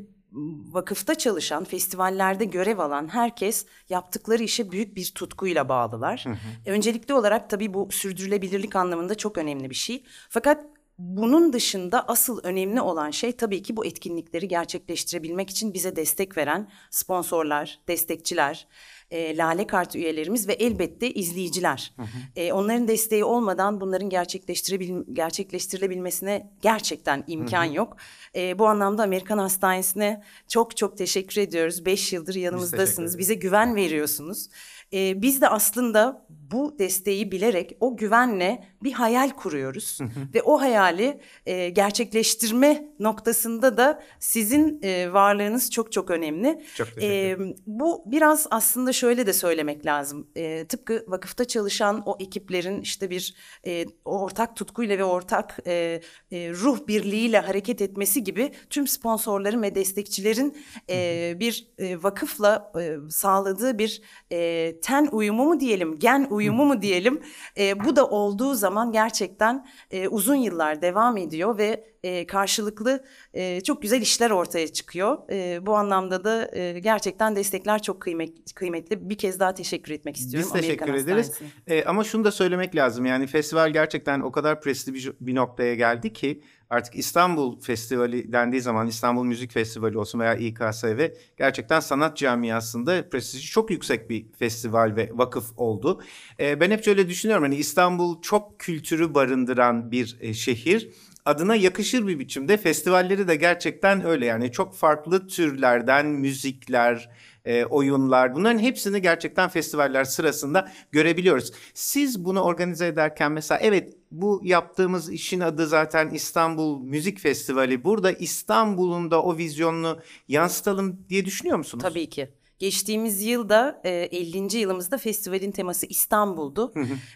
vakıfta 0.71 1.15
çalışan, 1.15 1.63
festivallerde 1.63 2.45
görev 2.45 2.79
alan 2.79 3.07
herkes 3.07 3.65
yaptıkları 3.89 4.43
işe 4.43 4.71
büyük 4.71 4.95
bir 4.95 5.11
tutkuyla 5.15 5.69
bağlılar. 5.69 6.25
Hı 6.25 6.29
hı. 6.29 6.71
Öncelikli 6.71 7.13
olarak 7.13 7.49
tabii 7.49 7.73
bu 7.73 7.87
sürdürülebilirlik 7.91 8.75
anlamında 8.75 9.15
çok 9.15 9.37
önemli 9.37 9.69
bir 9.69 9.75
şey. 9.75 10.03
Fakat 10.29 10.65
bunun 10.97 11.53
dışında 11.53 12.07
asıl 12.07 12.39
önemli 12.43 12.81
olan 12.81 13.11
şey 13.11 13.31
tabii 13.31 13.61
ki 13.61 13.77
bu 13.77 13.85
etkinlikleri 13.85 14.47
gerçekleştirebilmek 14.47 15.49
için 15.49 15.73
bize 15.73 15.95
destek 15.95 16.37
veren 16.37 16.69
sponsorlar, 16.91 17.79
destekçiler, 17.87 18.67
e, 19.11 19.37
Lale 19.37 19.67
Kart 19.67 19.95
üyelerimiz 19.95 20.47
ve 20.47 20.53
elbette 20.53 21.11
izleyiciler. 21.11 21.93
Hı 21.95 22.01
hı. 22.01 22.07
E, 22.35 22.53
onların 22.53 22.87
desteği 22.87 23.23
olmadan 23.23 23.81
bunların 23.81 24.09
gerçekleştirebil 24.09 25.03
gerçekleştirilebilmesine 25.13 26.51
gerçekten 26.61 27.23
imkan 27.27 27.65
hı 27.65 27.69
hı. 27.69 27.75
yok. 27.75 27.97
E, 28.35 28.59
bu 28.59 28.67
anlamda 28.67 29.03
Amerikan 29.03 29.37
Hastanesi'ne 29.37 30.23
çok 30.47 30.77
çok 30.77 30.97
teşekkür 30.97 31.41
ediyoruz. 31.41 31.85
Beş 31.85 32.13
yıldır 32.13 32.35
yanımızdasınız. 32.35 33.17
Bize 33.17 33.33
güven 33.33 33.75
veriyorsunuz. 33.75 34.49
E, 34.93 35.21
biz 35.21 35.41
de 35.41 35.47
aslında 35.47 36.25
bu 36.51 36.79
desteği 36.79 37.31
bilerek 37.31 37.77
o 37.79 37.97
güvenle 37.97 38.63
bir 38.83 38.91
hayal 38.91 39.29
kuruyoruz 39.29 39.99
ve 40.33 40.41
o 40.41 40.61
hayali 40.61 41.19
e, 41.45 41.69
gerçekleştirme 41.69 42.89
noktasında 42.99 43.77
da 43.77 44.03
sizin 44.19 44.79
e, 44.83 45.13
varlığınız 45.13 45.71
çok 45.71 45.91
çok 45.91 46.11
önemli. 46.11 46.61
Çok 46.75 46.87
e, 47.01 47.37
bu 47.67 48.03
biraz 48.05 48.47
aslında 48.51 48.93
şöyle 48.93 49.27
de 49.27 49.33
söylemek 49.33 49.85
lazım. 49.85 50.27
E, 50.35 50.65
tıpkı 50.67 51.05
vakıfta 51.07 51.45
çalışan 51.45 52.03
o 52.05 52.17
ekiplerin 52.19 52.81
işte 52.81 53.09
bir 53.09 53.35
e, 53.67 53.85
ortak 54.05 54.55
tutkuyla 54.55 54.97
ve 54.97 55.03
ortak 55.03 55.59
e, 55.67 56.01
e, 56.31 56.49
ruh 56.49 56.87
birliğiyle 56.87 57.39
hareket 57.39 57.81
etmesi 57.81 58.23
gibi 58.23 58.51
tüm 58.69 58.87
sponsorların 58.87 59.61
ve 59.61 59.75
destekçilerin 59.75 60.57
e, 60.89 61.33
bir 61.39 61.67
e, 61.77 62.03
vakıfla 62.03 62.71
e, 62.79 62.95
sağladığı 63.09 63.77
bir 63.77 64.01
e, 64.31 64.73
ten 64.81 65.09
uyumu 65.11 65.45
mu 65.45 65.59
diyelim, 65.59 65.99
gen 65.99 66.27
uyumu 66.36 66.65
mu 66.65 66.82
diyelim. 66.82 67.22
E, 67.58 67.86
bu 67.86 67.96
da 67.96 68.08
olduğu 68.08 68.56
zaman 68.56 68.92
gerçekten 68.92 69.68
e, 69.92 70.08
uzun 70.08 70.36
yıllar 70.36 70.82
devam 70.82 71.18
ediyor 71.18 71.58
ve 71.58 71.96
e, 72.04 72.27
karşılıklı 72.27 73.04
e, 73.34 73.62
çok 73.62 73.82
güzel 73.82 74.01
işler 74.01 74.32
ortaya 74.32 74.68
çıkıyor. 74.68 75.18
E, 75.32 75.65
bu 75.65 75.75
anlamda 75.75 76.24
da 76.24 76.56
e, 76.58 76.80
gerçekten 76.80 77.36
destekler 77.36 77.82
çok 77.82 78.01
kıymet, 78.01 78.54
kıymetli. 78.56 79.10
Bir 79.10 79.18
kez 79.18 79.39
daha 79.39 79.54
teşekkür 79.54 79.92
etmek 79.92 80.18
istiyorum. 80.18 80.50
Biz 80.54 80.62
teşekkür 80.62 80.88
Amerikan 80.88 81.13
ederiz. 81.13 81.39
E, 81.68 81.84
ama 81.84 82.04
şunu 82.04 82.24
da 82.24 82.32
söylemek 82.32 82.75
lazım 82.75 83.06
yani 83.06 83.27
festival 83.27 83.70
gerçekten 83.70 84.22
o 84.22 84.32
kadar 84.32 84.62
prestijli 84.62 85.13
bir 85.20 85.36
noktaya 85.36 85.75
geldi 85.75 86.13
ki 86.13 86.42
artık 86.69 86.95
İstanbul 86.95 87.60
Festivali 87.60 88.34
dendiği 88.34 88.62
zaman 88.62 88.88
İstanbul 88.88 89.24
Müzik 89.24 89.51
Festivali 89.51 89.98
olsun 89.98 90.19
veya 90.19 90.36
İKSV 90.36 91.07
gerçekten 91.38 91.79
sanat 91.79 92.17
camiasında 92.17 93.10
prestiji 93.10 93.48
çok 93.48 93.72
yüksek 93.72 94.10
bir 94.10 94.25
festival 94.39 94.95
ve 94.95 95.10
vakıf 95.13 95.45
oldu. 95.57 96.01
E, 96.39 96.60
ben 96.60 96.72
hep 96.72 96.84
şöyle 96.84 97.10
düşünüyorum 97.10 97.43
hani 97.43 97.55
İstanbul 97.55 98.22
çok 98.22 98.60
kültürü 98.60 99.13
barındıran 99.13 99.91
bir 99.91 100.17
e, 100.19 100.34
şehir 100.34 100.89
adına 101.25 101.55
yakışır 101.55 102.07
bir 102.07 102.19
biçimde 102.19 102.57
festivalleri 102.57 103.27
de 103.27 103.36
gerçekten 103.36 104.05
öyle 104.05 104.25
yani 104.25 104.51
çok 104.51 104.75
farklı 104.75 105.27
türlerden 105.27 106.05
müzikler, 106.05 107.10
e, 107.45 107.65
oyunlar 107.65 108.35
bunların 108.35 108.59
hepsini 108.59 109.01
gerçekten 109.01 109.49
festivaller 109.49 110.03
sırasında 110.03 110.71
görebiliyoruz. 110.91 111.51
Siz 111.73 112.25
bunu 112.25 112.41
organize 112.41 112.87
ederken 112.87 113.31
mesela 113.31 113.59
evet 113.59 113.93
bu 114.11 114.41
yaptığımız 114.43 115.11
işin 115.11 115.39
adı 115.39 115.67
zaten 115.67 116.09
İstanbul 116.09 116.81
Müzik 116.83 117.19
Festivali. 117.19 117.83
Burada 117.83 118.11
İstanbul'un 118.11 119.11
da 119.11 119.23
o 119.23 119.37
vizyonunu 119.37 119.99
yansıtalım 120.27 121.05
diye 121.09 121.25
düşünüyor 121.25 121.57
musunuz? 121.57 121.83
Tabii 121.83 122.09
ki. 122.09 122.29
Geçtiğimiz 122.59 123.21
yılda 123.21 123.81
e, 123.83 123.89
50. 123.89 124.57
yılımızda 124.57 124.97
festivalin 124.97 125.51
teması 125.51 125.85
İstanbul'du. 125.85 126.73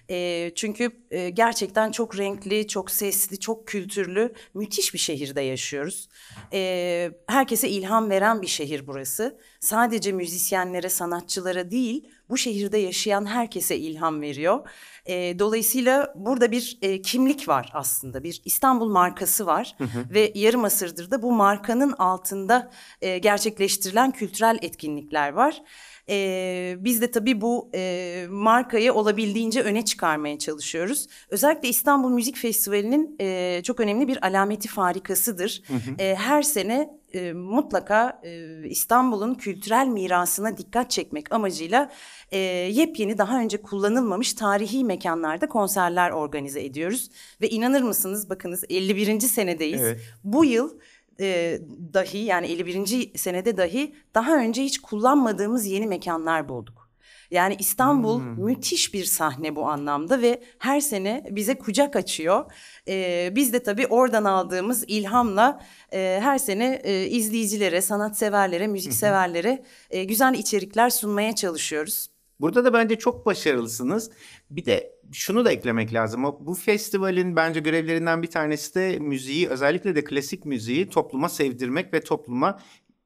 E, 0.10 0.52
çünkü 0.56 0.92
e, 1.12 1.30
gerçekten 1.30 1.92
çok 1.92 2.18
renkli, 2.18 2.68
çok 2.68 2.92
sesli, 2.92 3.40
çok 3.40 3.68
kültürlü, 3.68 4.34
müthiş 4.54 4.94
bir 4.94 5.00
şehirde 5.00 5.42
yaşıyoruz. 5.42 6.10
E, 6.54 7.12
herkese 7.28 7.70
ilham 7.70 8.10
veren 8.10 8.42
bir 8.42 8.48
şehir 8.48 8.88
burası. 8.88 9.40
Sadece 9.60 10.12
müzisyenlere, 10.12 10.90
sanatçılara 10.90 11.72
değil, 11.72 12.10
bu 12.30 12.38
şehirde 12.38 12.78
yaşayan 12.78 13.26
herkese 13.26 13.78
ilham 13.78 14.22
veriyor. 14.22 14.70
E, 15.06 15.40
dolayısıyla 15.40 16.14
burada 16.16 16.52
bir 16.52 16.78
e, 16.82 17.02
kimlik 17.02 17.48
var 17.48 17.70
aslında. 17.74 18.24
Bir 18.24 18.42
İstanbul 18.46 18.90
markası 18.90 19.46
var 19.46 19.76
hı 19.78 19.84
hı. 19.84 20.06
ve 20.10 20.32
yarım 20.36 20.64
asırdır 20.64 21.12
da 21.12 21.22
bu 21.22 21.32
markanın 21.32 21.92
altında 21.92 22.72
e, 23.02 23.18
gerçekleştirilen 23.18 24.12
kültürel 24.12 24.60
etkinlikler 24.62 25.34
var. 25.34 25.62
E, 26.10 26.76
biz 26.80 27.02
de 27.02 27.12
tabii 27.12 27.42
bu 27.42 27.70
e, 27.76 28.26
markayı 28.30 28.94
olabildiğince 28.94 29.62
öne 29.62 29.86
çıkarmaya 29.86 30.40
çalışıyoruz. 30.40 31.08
Özellikle 31.30 31.70
İstanbul 31.70 32.10
Müzik 32.10 32.38
Festivali'nin 32.38 33.16
e, 33.22 33.62
çok 33.64 33.80
önemli 33.80 34.08
bir 34.08 34.26
alameti 34.28 34.68
farikasıdır. 34.68 35.62
Hı 35.68 35.74
hı. 35.74 36.04
E, 36.04 36.16
her 36.16 36.42
sene 36.42 37.00
e, 37.14 37.34
mutlaka 37.34 38.22
e, 38.24 38.64
İstanbul'un 38.70 39.34
kültürel 39.36 39.88
mirasına 39.88 40.58
dikkat 40.58 40.92
çekmek 40.92 41.32
amacıyla 41.32 41.92
e, 42.32 42.38
yepyeni 42.38 43.18
daha 43.18 43.40
önce 43.40 43.62
kullanılmamış 43.62 44.34
tarihi 44.34 44.84
mekanlarda 44.84 45.48
konserler 45.48 46.12
organize 46.12 46.64
ediyoruz. 46.64 47.10
Ve 47.42 47.50
inanır 47.50 47.82
mısınız 47.82 48.30
bakınız 48.30 48.64
51. 48.70 49.20
senedeyiz. 49.20 49.82
Evet. 49.82 50.02
Bu 50.24 50.46
yıl 50.46 50.80
e, 51.20 51.60
dahi 51.94 52.18
yani 52.18 52.48
51. 52.48 53.18
senede 53.18 53.58
dahi 53.58 53.96
daha 54.16 54.38
önce 54.38 54.64
hiç 54.64 54.82
kullanmadığımız 54.82 55.66
yeni 55.66 55.88
mekanlar 55.88 56.50
bulduk. 56.50 56.90
Yani 57.32 57.56
İstanbul 57.60 58.20
hmm. 58.20 58.46
müthiş 58.46 58.94
bir 58.94 59.06
sahne 59.06 59.56
bu 59.56 59.68
anlamda 59.70 60.22
ve 60.22 60.42
her 60.60 60.80
sene 60.80 61.24
bize 61.30 61.58
kucak 61.58 61.96
açıyor. 61.96 62.52
Ee, 62.88 63.32
biz 63.36 63.54
de 63.54 63.64
tabii 63.64 63.88
oradan 63.88 64.24
aldığımız 64.24 64.84
ilhamla 64.88 65.62
e, 65.94 66.20
her 66.22 66.38
sene 66.38 66.82
e, 66.84 67.06
izleyicilere, 67.08 67.82
sanatseverlere, 67.82 68.68
müzikseverlere 68.68 69.64
e, 69.90 70.04
güzel 70.04 70.34
içerikler 70.34 70.90
sunmaya 70.90 71.36
çalışıyoruz. 71.36 72.09
Burada 72.40 72.66
da 72.66 72.74
bence 72.74 72.96
çok 72.96 73.26
başarılısınız. 73.26 74.12
Bir 74.50 74.66
de 74.66 75.00
şunu 75.12 75.46
da 75.46 75.52
eklemek 75.52 75.94
lazım. 75.94 76.24
Bu 76.40 76.54
festivalin 76.54 77.36
bence 77.36 77.60
görevlerinden 77.60 78.24
bir 78.24 78.30
tanesi 78.30 78.76
de 78.76 79.00
müziği 79.00 79.50
özellikle 79.50 79.96
de 79.96 80.04
klasik 80.04 80.46
müziği 80.46 80.90
topluma 80.90 81.30
sevdirmek 81.30 81.94
ve 81.94 82.02
topluma 82.02 82.60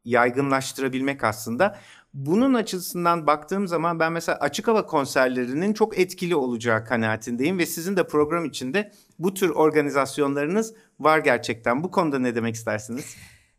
yaygınlaştırabilmek 0.06 1.24
aslında. 1.24 1.80
Bunun 2.14 2.54
açısından 2.54 3.28
baktığım 3.28 3.68
zaman 3.68 4.00
ben 4.00 4.12
mesela 4.12 4.38
açık 4.38 4.68
hava 4.68 4.86
konserlerinin 4.86 5.74
çok 5.74 6.00
etkili 6.00 6.36
olacağı 6.36 6.86
kanaatindeyim 6.86 7.60
ve 7.60 7.66
sizin 7.66 7.98
de 7.98 8.08
program 8.08 8.46
içinde 8.46 8.92
bu 9.20 9.34
tür 9.34 9.50
organizasyonlarınız 9.50 10.74
var 11.00 11.20
gerçekten. 11.20 11.84
Bu 11.84 11.92
konuda 11.92 12.20
ne 12.20 12.36
demek 12.36 12.56
istersiniz? 12.56 13.16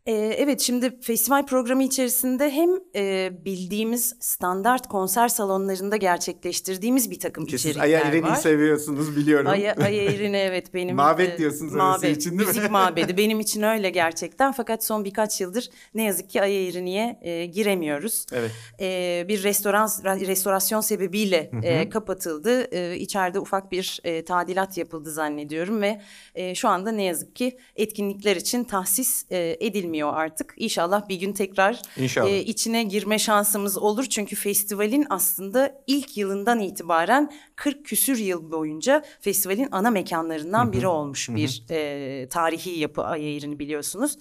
Ee, 0.06 0.12
evet 0.12 0.60
şimdi 0.60 1.00
festival 1.00 1.46
programı 1.46 1.82
içerisinde 1.82 2.50
hem 2.50 2.70
e, 2.96 3.32
bildiğimiz 3.44 4.16
standart 4.20 4.88
konser 4.88 5.28
salonlarında 5.28 5.96
gerçekleştirdiğimiz 5.96 7.10
bir 7.10 7.20
takım 7.20 7.46
Ki 7.46 7.56
içerikler 7.56 7.82
var. 7.82 8.12
Siz 8.12 8.24
Aya 8.24 8.36
seviyorsunuz 8.36 9.16
biliyorum. 9.16 9.46
Aya, 9.46 9.74
Aya 9.82 10.02
evet 10.36 10.74
benim. 10.74 10.96
mabet 10.96 11.34
e, 11.34 11.38
diyorsunuz 11.38 11.72
mabet, 11.72 12.16
için 12.16 12.30
değil 12.30 12.40
mi? 12.40 12.46
Müzik 12.46 12.70
mabedi 12.70 13.16
benim 13.16 13.40
için 13.40 13.62
öyle 13.62 13.90
gerçekten 13.90 14.52
fakat 14.52 14.84
son 14.84 15.04
birkaç 15.04 15.40
yıldır 15.40 15.70
ne 15.94 16.02
yazık 16.02 16.30
ki 16.30 16.42
Aya 16.42 17.16
e, 17.22 17.46
giremiyoruz. 17.46 18.26
Evet. 18.32 18.50
E, 18.80 19.24
bir 19.28 19.42
restoran 19.42 19.88
restorasyon 20.04 20.80
sebebiyle 20.80 21.50
e, 21.62 21.88
kapatıldı. 21.88 22.76
E, 22.76 22.96
içeride 22.96 23.40
ufak 23.40 23.72
bir 23.72 24.00
e, 24.04 24.24
tadilat 24.24 24.78
yapıldı 24.78 25.12
zannediyorum 25.12 25.82
ve 25.82 26.00
e, 26.34 26.54
şu 26.54 26.68
anda 26.68 26.92
ne 26.92 27.02
yazık 27.02 27.36
ki 27.36 27.58
etkinlikler 27.76 28.36
için 28.36 28.64
tahsis 28.64 29.24
e, 29.30 29.56
edilmiyor 29.60 29.93
edilmiyor 29.94 30.14
artık. 30.14 30.54
İnşallah 30.56 31.08
bir 31.08 31.20
gün 31.20 31.32
tekrar 31.32 31.82
İnşallah. 31.96 32.28
E, 32.28 32.40
içine 32.40 32.82
girme 32.82 33.18
şansımız 33.18 33.78
olur. 33.78 34.04
Çünkü 34.04 34.36
festivalin 34.36 35.06
aslında 35.10 35.82
ilk 35.86 36.16
yılından 36.16 36.60
itibaren 36.60 37.32
40 37.56 37.86
küsür 37.86 38.18
yıl 38.18 38.50
boyunca 38.50 39.02
festivalin 39.20 39.68
ana 39.72 39.90
mekanlarından 39.90 40.72
biri 40.72 40.86
olmuş 40.86 41.28
bir 41.28 41.64
e, 41.70 42.28
tarihi 42.28 42.78
yapı 42.78 43.02
ayarını 43.02 43.58
biliyorsunuz. 43.58 44.18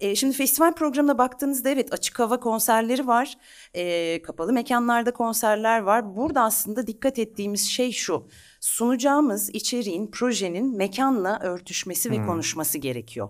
E, 0.00 0.14
şimdi 0.14 0.36
festival 0.36 0.74
programına 0.74 1.18
baktığınızda 1.18 1.70
evet 1.70 1.92
açık 1.92 2.18
hava 2.18 2.40
konserleri 2.40 3.06
var, 3.06 3.34
e, 3.74 4.22
kapalı 4.22 4.52
mekanlarda 4.52 5.12
konserler 5.12 5.78
var. 5.78 6.16
Burada 6.16 6.42
aslında 6.42 6.86
dikkat 6.86 7.18
ettiğimiz 7.18 7.68
şey 7.68 7.92
şu, 7.92 8.28
sunacağımız 8.60 9.50
içeriğin, 9.50 10.10
projenin 10.10 10.76
mekanla 10.76 11.38
örtüşmesi 11.42 12.10
ve 12.10 12.26
konuşması 12.26 12.78
gerekiyor. 12.78 13.28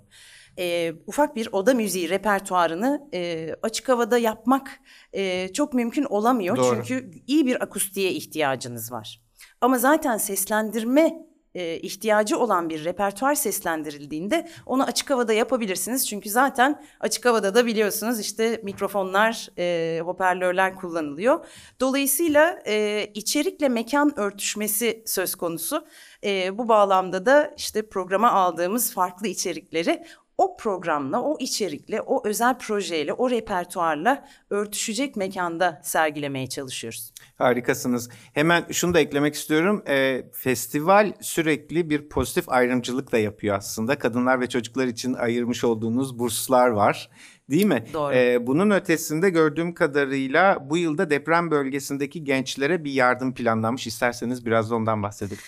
E, 0.59 0.93
ufak 1.07 1.37
bir 1.37 1.49
oda 1.53 1.75
müziği 1.75 2.09
repertuarını 2.09 3.09
e, 3.15 3.51
açık 3.63 3.89
havada 3.89 4.19
yapmak 4.19 4.81
e, 5.13 5.53
çok 5.53 5.75
mümkün 5.75 6.05
olamıyor. 6.05 6.57
Doğru. 6.57 6.75
Çünkü 6.75 7.11
iyi 7.27 7.47
bir 7.47 7.63
akustiğe 7.63 8.13
ihtiyacınız 8.13 8.93
var. 8.93 9.21
Ama 9.61 9.79
zaten 9.79 10.17
seslendirme 10.17 11.25
e, 11.55 11.77
ihtiyacı 11.79 12.39
olan 12.39 12.71
bir 12.71 12.85
repertuar 12.85 13.35
seslendirildiğinde 13.35 14.49
onu 14.67 14.85
açık 14.85 15.11
havada 15.11 15.33
yapabilirsiniz. 15.33 16.09
Çünkü 16.09 16.31
zaten 16.31 16.85
açık 17.01 17.25
havada 17.25 17.55
da 17.55 17.67
biliyorsunuz 17.67 18.21
işte 18.21 18.61
mikrofonlar, 18.63 19.49
e, 19.59 20.01
hoparlörler 20.05 20.77
kullanılıyor. 20.77 21.47
Dolayısıyla 21.81 22.59
e, 22.67 23.07
içerikle 23.15 23.69
mekan 23.69 24.19
örtüşmesi 24.19 25.03
söz 25.07 25.35
konusu. 25.35 25.87
E, 26.25 26.59
bu 26.59 26.69
bağlamda 26.69 27.27
da 27.27 27.55
işte 27.57 27.89
programa 27.89 28.31
aldığımız 28.31 28.93
farklı 28.93 29.29
içerikleri 29.29 30.05
o 30.39 30.57
programla, 30.57 31.23
o 31.23 31.37
içerikle, 31.41 32.01
o 32.01 32.29
özel 32.29 32.59
projeyle, 32.59 33.13
o 33.13 33.31
repertuarla 33.31 34.29
örtüşecek 34.51 35.17
mekanda 35.17 35.81
sergilemeye 35.85 36.49
çalışıyoruz. 36.49 37.13
Harikasınız. 37.37 38.09
Hemen 38.33 38.65
şunu 38.73 38.95
da 38.95 39.01
eklemek 39.01 39.35
istiyorum. 39.35 39.83
Ee, 39.89 40.25
festival 40.33 41.13
sürekli 41.21 41.91
bir 41.91 42.09
pozitif 42.09 42.49
ayrımcılık 42.49 43.13
da 43.13 43.19
yapıyor 43.19 43.57
aslında. 43.57 43.99
Kadınlar 43.99 44.41
ve 44.41 44.49
çocuklar 44.49 44.87
için 44.87 45.15
ayırmış 45.15 45.65
olduğunuz 45.65 46.19
burslar 46.19 46.69
var. 46.69 47.11
Değil 47.51 47.67
mi? 47.67 47.85
Doğru. 47.93 48.15
Ee, 48.15 48.47
bunun 48.47 48.71
ötesinde 48.71 49.31
gördüğüm 49.31 49.75
kadarıyla 49.75 50.71
bu 50.71 50.77
yılda 50.77 51.11
deprem 51.11 51.51
bölgesindeki 51.51 52.25
gençlere 52.25 52.85
bir 52.85 52.93
yardım 52.93 53.35
planlanmış. 53.35 53.87
İsterseniz 53.87 54.47
biraz 54.47 54.71
da 54.71 54.75
ondan 54.75 55.03
bahsedelim. 55.03 55.43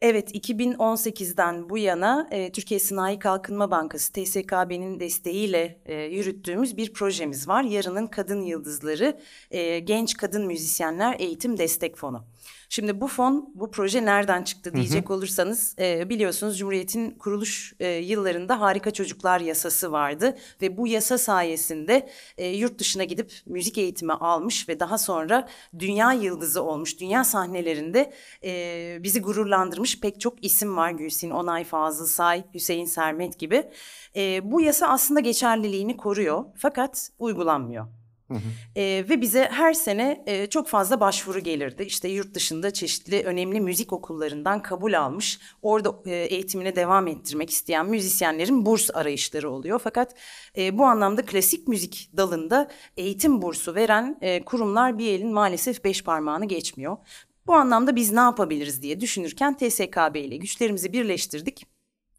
Evet, 0.00 0.34
2018'den 0.34 1.68
bu 1.68 1.78
yana 1.78 2.28
e, 2.30 2.52
Türkiye 2.52 2.80
Sanayi 2.80 3.18
Kalkınma 3.18 3.70
Bankası 3.70 4.12
TSKB'nin 4.12 5.00
desteğiyle 5.00 5.80
e, 5.86 5.94
yürüttüğümüz 5.94 6.76
bir 6.76 6.92
projemiz 6.92 7.48
var. 7.48 7.62
Yarının 7.62 8.06
Kadın 8.06 8.40
Yıldızları 8.40 9.20
e, 9.50 9.78
Genç 9.78 10.16
Kadın 10.16 10.46
Müzisyenler 10.46 11.16
Eğitim 11.18 11.58
Destek 11.58 11.96
Fonu. 11.96 12.24
Şimdi 12.68 13.00
bu 13.00 13.08
fon, 13.08 13.52
bu 13.54 13.70
proje 13.70 14.04
nereden 14.04 14.42
çıktı 14.42 14.74
diyecek 14.74 15.10
olursanız 15.10 15.76
e, 15.78 16.08
biliyorsunuz 16.08 16.58
Cumhuriyet'in 16.58 17.10
kuruluş 17.10 17.74
e, 17.80 17.88
yıllarında 17.88 18.60
Harika 18.60 18.90
Çocuklar 18.90 19.40
Yasası 19.40 19.92
vardı 19.92 20.36
ve 20.62 20.76
bu 20.76 20.86
yasa 20.86 21.18
sayesinde 21.18 22.08
e, 22.38 22.48
yurt 22.48 22.78
dışına 22.78 23.04
gidip 23.04 23.32
müzik 23.46 23.78
eğitimi 23.78 24.12
almış 24.12 24.68
ve 24.68 24.80
daha 24.80 24.98
sonra 24.98 25.48
dünya 25.78 26.12
yıldızı 26.12 26.62
olmuş, 26.62 27.00
dünya 27.00 27.24
sahnelerinde 27.24 28.12
e, 28.44 28.98
bizi 29.02 29.20
gururlandırmış 29.20 30.00
pek 30.00 30.20
çok 30.20 30.44
isim 30.44 30.76
var. 30.76 30.90
Gülsin 30.90 31.30
Onay, 31.30 31.64
Fazıl 31.64 32.06
Say, 32.06 32.44
Hüseyin 32.54 32.86
Sermet 32.86 33.38
gibi. 33.38 33.70
E, 34.16 34.52
bu 34.52 34.60
yasa 34.60 34.88
aslında 34.88 35.20
geçerliliğini 35.20 35.96
koruyor 35.96 36.44
fakat 36.56 37.10
uygulanmıyor. 37.18 38.03
E, 38.76 39.04
ve 39.08 39.20
bize 39.20 39.48
her 39.50 39.72
sene 39.72 40.24
e, 40.26 40.46
çok 40.46 40.68
fazla 40.68 41.00
başvuru 41.00 41.40
gelirdi. 41.40 41.82
İşte 41.82 42.08
yurt 42.08 42.34
dışında 42.34 42.72
çeşitli 42.72 43.22
önemli 43.22 43.60
müzik 43.60 43.92
okullarından 43.92 44.62
kabul 44.62 44.92
almış, 44.92 45.40
orada 45.62 45.94
e, 46.06 46.14
eğitimine 46.14 46.76
devam 46.76 47.06
ettirmek 47.06 47.50
isteyen 47.50 47.86
müzisyenlerin 47.86 48.66
burs 48.66 48.90
arayışları 48.94 49.50
oluyor. 49.50 49.80
Fakat 49.84 50.14
e, 50.56 50.78
bu 50.78 50.84
anlamda 50.84 51.24
klasik 51.24 51.68
müzik 51.68 52.10
dalında 52.16 52.68
eğitim 52.96 53.42
bursu 53.42 53.74
veren 53.74 54.18
e, 54.20 54.44
kurumlar 54.44 54.98
bir 54.98 55.12
elin 55.12 55.32
maalesef 55.32 55.84
beş 55.84 56.04
parmağını 56.04 56.44
geçmiyor. 56.44 56.96
Bu 57.46 57.54
anlamda 57.54 57.96
biz 57.96 58.12
ne 58.12 58.20
yapabiliriz 58.20 58.82
diye 58.82 59.00
düşünürken 59.00 59.56
TSKB 59.56 60.16
ile 60.16 60.36
güçlerimizi 60.36 60.92
birleştirdik. 60.92 61.73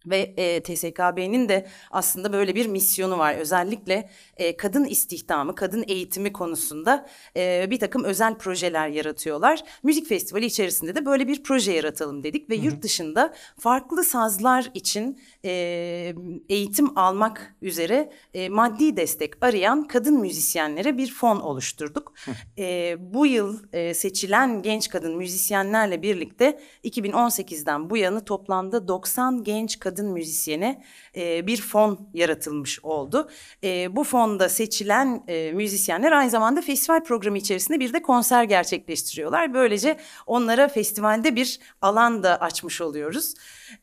Ve 0.05 0.33
e, 0.37 0.63
TSKB'nin 0.63 1.49
de 1.49 1.67
aslında 1.91 2.33
böyle 2.33 2.55
bir 2.55 2.65
misyonu 2.67 3.17
var. 3.17 3.35
Özellikle 3.35 4.09
e, 4.37 4.57
kadın 4.57 4.85
istihdamı, 4.85 5.55
kadın 5.55 5.85
eğitimi 5.87 6.33
konusunda 6.33 7.07
e, 7.37 7.67
bir 7.69 7.79
takım 7.79 8.03
özel 8.03 8.35
projeler 8.37 8.87
yaratıyorlar. 8.87 9.63
Müzik 9.83 10.07
festivali 10.07 10.45
içerisinde 10.45 10.95
de 10.95 11.05
böyle 11.05 11.27
bir 11.27 11.43
proje 11.43 11.71
yaratalım 11.71 12.23
dedik. 12.23 12.49
Ve 12.49 12.55
yurt 12.55 12.81
dışında 12.81 13.33
farklı 13.59 14.03
sazlar 14.03 14.71
için 14.73 15.19
e, 15.45 16.13
eğitim 16.49 16.97
almak 16.97 17.55
üzere 17.61 18.11
e, 18.33 18.49
maddi 18.49 18.97
destek 18.97 19.45
arayan 19.45 19.87
kadın 19.87 20.19
müzisyenlere 20.19 20.97
bir 20.97 21.11
fon 21.11 21.39
oluşturduk. 21.39 22.13
e, 22.57 22.95
bu 22.99 23.25
yıl 23.25 23.59
e, 23.73 23.93
seçilen 23.93 24.61
genç 24.61 24.89
kadın 24.89 25.17
müzisyenlerle 25.17 26.01
birlikte 26.01 26.59
2018'den 26.83 27.89
bu 27.89 27.97
yana 27.97 28.25
toplamda 28.25 28.87
90 28.87 29.43
genç 29.43 29.79
kadın 29.79 29.94
kadın 29.95 30.11
müzisyene 30.11 30.81
e, 31.15 31.47
bir 31.47 31.61
fon 31.61 32.09
yaratılmış 32.13 32.79
oldu. 32.83 33.29
E, 33.63 33.95
bu 33.95 34.03
fonda 34.03 34.49
seçilen 34.49 35.23
e, 35.27 35.51
müzisyenler 35.51 36.11
aynı 36.11 36.29
zamanda 36.29 36.61
festival 36.61 37.03
programı 37.03 37.37
içerisinde 37.37 37.79
bir 37.79 37.93
de 37.93 38.01
konser 38.01 38.43
gerçekleştiriyorlar. 38.43 39.53
Böylece 39.53 39.97
onlara 40.25 40.67
festivalde 40.67 41.35
bir 41.35 41.59
alan 41.81 42.23
da 42.23 42.41
açmış 42.41 42.81
oluyoruz. 42.81 43.33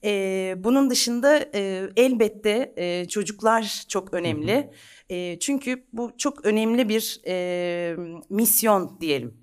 E, 0.04 0.54
bunun 0.56 0.90
dışında 0.90 1.38
e, 1.54 1.88
elbette 1.96 2.72
e, 2.76 3.08
çocuklar 3.08 3.84
çok 3.88 4.14
önemli. 4.14 4.70
E, 5.10 5.38
çünkü 5.38 5.84
bu 5.92 6.12
çok 6.18 6.44
önemli 6.44 6.88
bir 6.88 7.20
e, 7.26 7.96
misyon 8.30 9.00
diyelim 9.00 9.41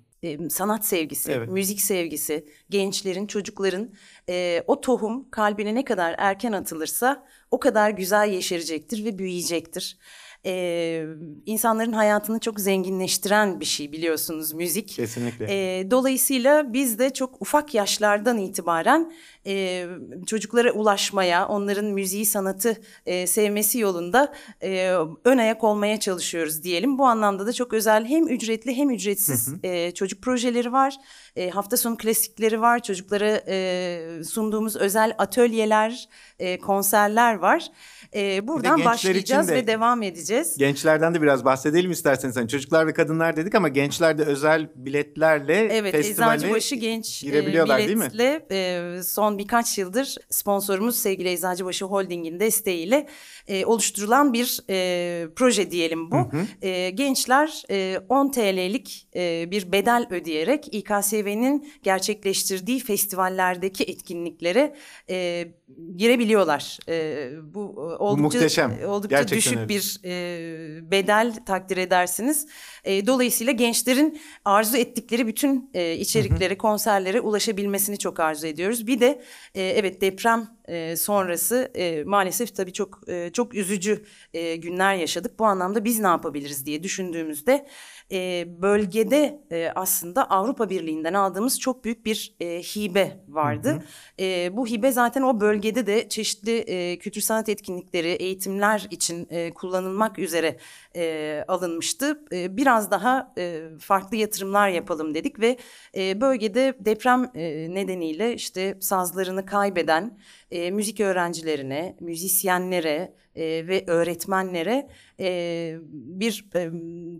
sanat 0.50 0.86
sevgisi, 0.86 1.32
evet. 1.32 1.48
müzik 1.48 1.80
sevgisi, 1.80 2.46
gençlerin, 2.70 3.26
çocukların 3.26 3.90
e, 4.28 4.64
o 4.66 4.80
tohum 4.80 5.30
kalbine 5.30 5.74
ne 5.74 5.84
kadar 5.84 6.14
erken 6.18 6.52
atılırsa 6.52 7.26
o 7.50 7.60
kadar 7.60 7.90
güzel 7.90 8.28
yeşerecektir 8.28 9.04
ve 9.04 9.18
büyüyecektir 9.18 9.98
e, 10.46 11.04
insanların 11.46 11.92
hayatını 11.92 12.40
çok 12.40 12.60
zenginleştiren 12.60 13.60
bir 13.60 13.64
şey 13.64 13.92
biliyorsunuz 13.92 14.52
müzik. 14.52 14.88
Kesinlikle. 14.88 15.46
E, 15.48 15.90
dolayısıyla 15.90 16.72
biz 16.72 16.98
de 16.98 17.10
çok 17.10 17.42
ufak 17.42 17.74
yaşlardan 17.74 18.38
itibaren 18.38 19.12
e, 19.46 19.86
çocuklara 20.26 20.72
ulaşmaya, 20.72 21.48
onların 21.48 21.84
müziği, 21.84 22.26
sanatı 22.26 22.76
e, 23.06 23.26
sevmesi 23.26 23.78
yolunda 23.78 24.32
e, 24.62 24.96
ön 25.24 25.38
ayak 25.38 25.64
olmaya 25.64 26.00
çalışıyoruz 26.00 26.62
diyelim. 26.62 26.98
Bu 26.98 27.06
anlamda 27.06 27.46
da 27.46 27.52
çok 27.52 27.72
özel 27.72 28.04
hem 28.04 28.28
ücretli 28.28 28.76
hem 28.76 28.90
ücretsiz 28.90 29.48
hı 29.48 29.52
hı. 29.52 29.58
E, 29.62 29.94
çocuk 29.94 30.22
projeleri 30.22 30.72
var. 30.72 30.94
E, 31.36 31.50
hafta 31.50 31.76
sonu 31.76 31.96
klasikleri 31.96 32.60
var. 32.60 32.82
Çocuklara 32.82 33.40
e, 33.48 34.24
sunduğumuz 34.24 34.76
özel 34.76 35.14
atölyeler, 35.18 36.08
e, 36.38 36.58
konserler 36.58 37.34
var. 37.34 37.66
E, 38.14 38.48
buradan 38.48 38.84
başlayacağız 38.84 39.48
de, 39.48 39.54
ve 39.54 39.66
devam 39.66 40.02
edeceğiz. 40.02 40.56
Gençlerden 40.58 41.14
de 41.14 41.22
biraz 41.22 41.44
bahsedelim 41.44 41.90
isterseniz. 41.90 42.36
Hani 42.36 42.48
çocuklar 42.48 42.86
ve 42.86 42.92
kadınlar 42.92 43.36
dedik 43.36 43.54
ama 43.54 43.68
gençler 43.68 44.18
de 44.18 44.24
özel 44.24 44.68
biletlerle 44.74 45.54
evet, 45.54 45.92
festivale 45.92 46.36
Eczacıbaşı 46.36 46.74
Genç 46.74 47.22
girebiliyorlar 47.22 47.78
e, 47.78 47.86
değil 47.86 47.98
mi? 47.98 48.10
E, 48.50 49.02
son 49.02 49.29
birkaç 49.38 49.78
yıldır 49.78 50.16
sponsorumuz 50.30 50.96
sevgili 50.96 51.28
Eczacıbaşı 51.28 51.84
Holding'in 51.84 52.40
desteğiyle 52.40 53.06
e, 53.48 53.64
oluşturulan 53.64 54.32
bir 54.32 54.60
e, 54.70 55.28
proje 55.36 55.70
diyelim 55.70 56.10
bu. 56.10 56.16
Hı 56.16 56.20
hı. 56.20 56.66
E, 56.66 56.90
gençler 56.90 57.62
e, 57.70 57.98
10 58.08 58.30
TL'lik 58.30 59.08
e, 59.16 59.50
bir 59.50 59.72
bedel 59.72 60.06
ödeyerek 60.10 60.74
İKSV'nin 60.74 61.72
gerçekleştirdiği 61.82 62.80
festivallerdeki 62.80 63.84
etkinliklere 63.84 64.74
e, 65.10 65.48
girebiliyorlar. 65.96 66.78
E, 66.88 67.28
bu 67.54 67.60
oldukça, 67.98 68.22
Muhteşem. 68.22 68.78
oldukça 68.86 69.16
Gerçekten 69.16 69.38
düşük 69.38 69.58
öyle. 69.58 69.68
bir 69.68 70.00
e, 70.04 70.90
bedel 70.90 71.34
takdir 71.46 71.76
edersiniz. 71.76 72.46
E, 72.84 73.06
dolayısıyla 73.06 73.52
gençlerin 73.52 74.20
arzu 74.44 74.76
ettikleri 74.76 75.26
bütün 75.26 75.70
e, 75.74 75.94
içeriklere, 75.94 76.58
konserlere 76.58 77.20
ulaşabilmesini 77.20 77.98
çok 77.98 78.20
arzu 78.20 78.46
ediyoruz. 78.46 78.86
Bir 78.86 79.00
de 79.00 79.22
e, 79.54 79.62
evet 79.62 80.00
deprem 80.00 80.48
e, 80.70 80.96
sonrası 80.96 81.70
e, 81.74 82.04
maalesef 82.04 82.56
tabii 82.56 82.72
çok 82.72 83.00
e, 83.08 83.30
çok 83.32 83.54
üzücü 83.54 84.04
e, 84.34 84.56
günler 84.56 84.94
yaşadık. 84.94 85.38
Bu 85.38 85.44
anlamda 85.44 85.84
biz 85.84 86.00
ne 86.00 86.06
yapabiliriz 86.06 86.66
diye 86.66 86.82
düşündüğümüzde 86.82 87.66
e, 88.12 88.44
bölgede 88.62 89.40
e, 89.50 89.72
aslında 89.74 90.30
Avrupa 90.30 90.70
Birliği'nden 90.70 91.14
aldığımız 91.14 91.60
çok 91.60 91.84
büyük 91.84 92.06
bir 92.06 92.34
e, 92.40 92.46
hibe 92.62 93.20
vardı. 93.28 93.70
Hı 93.70 93.74
hı. 93.74 93.80
E, 94.20 94.56
bu 94.56 94.66
hibe 94.66 94.92
zaten 94.92 95.22
o 95.22 95.40
bölgede 95.40 95.86
de 95.86 96.08
çeşitli 96.08 96.58
e, 96.58 96.98
kültür 96.98 97.20
sanat 97.20 97.48
etkinlikleri, 97.48 98.08
eğitimler 98.08 98.86
için 98.90 99.26
e, 99.30 99.50
kullanılmak 99.50 100.18
üzere 100.18 100.56
e, 100.96 101.44
alınmıştı. 101.48 102.24
E, 102.32 102.56
biraz 102.56 102.90
daha 102.90 103.32
e, 103.38 103.62
farklı 103.80 104.16
yatırımlar 104.16 104.68
yapalım 104.68 105.14
dedik 105.14 105.40
ve 105.40 105.56
e, 105.96 106.20
bölgede 106.20 106.74
deprem 106.80 107.30
e, 107.34 107.74
nedeniyle 107.74 108.34
işte 108.34 108.76
sazlarını 108.80 109.46
kaybeden 109.46 110.18
e, 110.50 110.70
müzik 110.70 111.00
öğrencilerine, 111.00 111.96
müzisyenlere 112.00 113.14
e, 113.34 113.42
ve 113.44 113.84
öğretmenlere 113.86 114.88
e, 115.20 115.76
bir 115.92 116.44
e, 116.54 116.70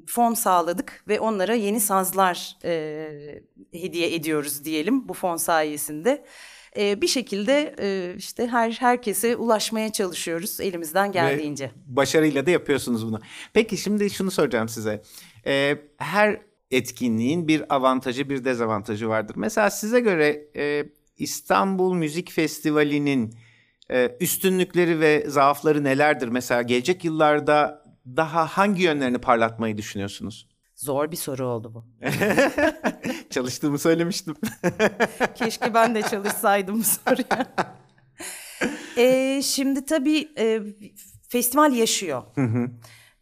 fon 0.07 0.35
sağladık 0.35 1.05
ve 1.09 1.21
onlara 1.21 1.55
yeni 1.55 1.81
sazlar 1.81 2.57
e, 2.65 3.09
hediye 3.73 4.15
ediyoruz 4.15 4.65
diyelim 4.65 5.09
bu 5.09 5.15
fon 5.15 5.37
sayesinde. 5.37 6.25
e, 6.77 7.03
bir 7.03 7.07
şekilde 7.09 7.75
e, 7.81 8.15
işte 8.17 8.47
her 8.47 8.71
herkese 8.71 9.37
ulaşmaya 9.37 9.93
çalışıyoruz 9.93 10.61
elimizden 10.61 11.13
geldiğince. 11.13 11.65
Ve 11.65 11.97
başarıyla 11.97 12.47
da 12.47 12.51
yapıyorsunuz 12.51 13.07
bunu. 13.07 13.21
Peki 13.53 13.77
şimdi 13.77 14.11
şunu 14.11 14.31
soracağım 14.31 14.69
size. 14.69 15.03
Ee, 15.47 15.77
her 15.97 16.41
etkinliğin 16.71 17.49
bir 17.49 17.75
avantajı 17.75 18.29
bir 18.29 18.45
dezavantajı 18.45 19.09
vardır. 19.09 19.35
Mesela 19.37 19.71
size 19.71 20.01
göre 20.01 20.45
e, 20.57 20.85
İstanbul 21.21 21.95
Müzik 21.95 22.31
Festivali'nin 22.33 23.35
e, 23.91 24.17
üstünlükleri 24.21 25.01
ve 25.01 25.25
zaafları 25.31 25.85
nelerdir? 25.85 26.29
Mesela 26.29 26.63
gelecek 26.63 27.05
yıllarda 27.05 27.85
daha 28.07 28.47
hangi 28.47 28.83
yönlerini 28.83 29.19
parlatmayı 29.19 29.79
düşünüyorsunuz? 29.79 30.49
Zor 30.77 31.11
bir 31.11 31.17
soru 31.17 31.47
oldu 31.47 31.75
bu. 31.75 31.85
Çalıştığımı 33.31 33.79
söylemiştim. 33.79 34.35
Keşke 35.35 35.75
ben 35.75 35.95
de 35.95 36.03
çalışsaydım 36.03 36.79
bu 36.79 36.85
soruya. 36.85 37.47
ee, 38.97 39.41
şimdi 39.45 39.85
tabii 39.85 40.29
e, 40.39 40.61
festival 41.29 41.73
yaşıyor. 41.73 42.23
Hı 42.35 42.45
hı 42.45 42.71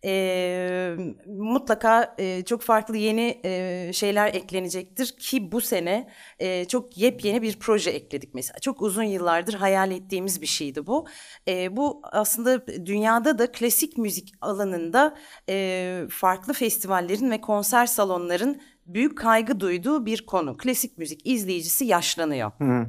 e, 0.05 0.97
mutlaka 1.27 2.15
e, 2.19 2.45
çok 2.45 2.63
farklı 2.63 2.97
yeni 2.97 3.41
e, 3.45 3.91
şeyler 3.93 4.35
eklenecektir 4.35 5.07
ki 5.07 5.53
bu 5.53 5.61
sene 5.61 6.09
e, 6.39 6.65
çok 6.65 6.99
yepyeni 6.99 7.43
bir 7.43 7.59
proje 7.59 7.91
ekledik 7.91 8.35
mesela. 8.35 8.59
Çok 8.59 8.83
uzun 8.83 9.03
yıllardır 9.03 9.55
hayal 9.55 9.91
ettiğimiz 9.91 10.43
bir 10.43 10.47
şeydi 10.47 10.87
bu. 10.87 11.07
E, 11.49 11.77
bu 11.77 12.03
aslında 12.13 12.67
dünyada 12.67 13.39
da 13.39 13.53
klasik 13.53 13.99
müzik 13.99 14.33
alanında 14.41 15.17
e, 15.49 16.03
farklı 16.11 16.53
festivallerin 16.53 17.31
ve 17.31 17.41
konser 17.41 17.87
salonların 17.87 18.63
büyük 18.87 19.19
kaygı 19.19 19.61
duyduğu 19.61 20.07
bir 20.07 20.27
konu. 20.27 20.57
Klasik 20.57 20.99
müzik 20.99 21.27
izleyicisi 21.27 21.85
yaşlanıyor. 21.85 22.53
Hı 22.59 22.87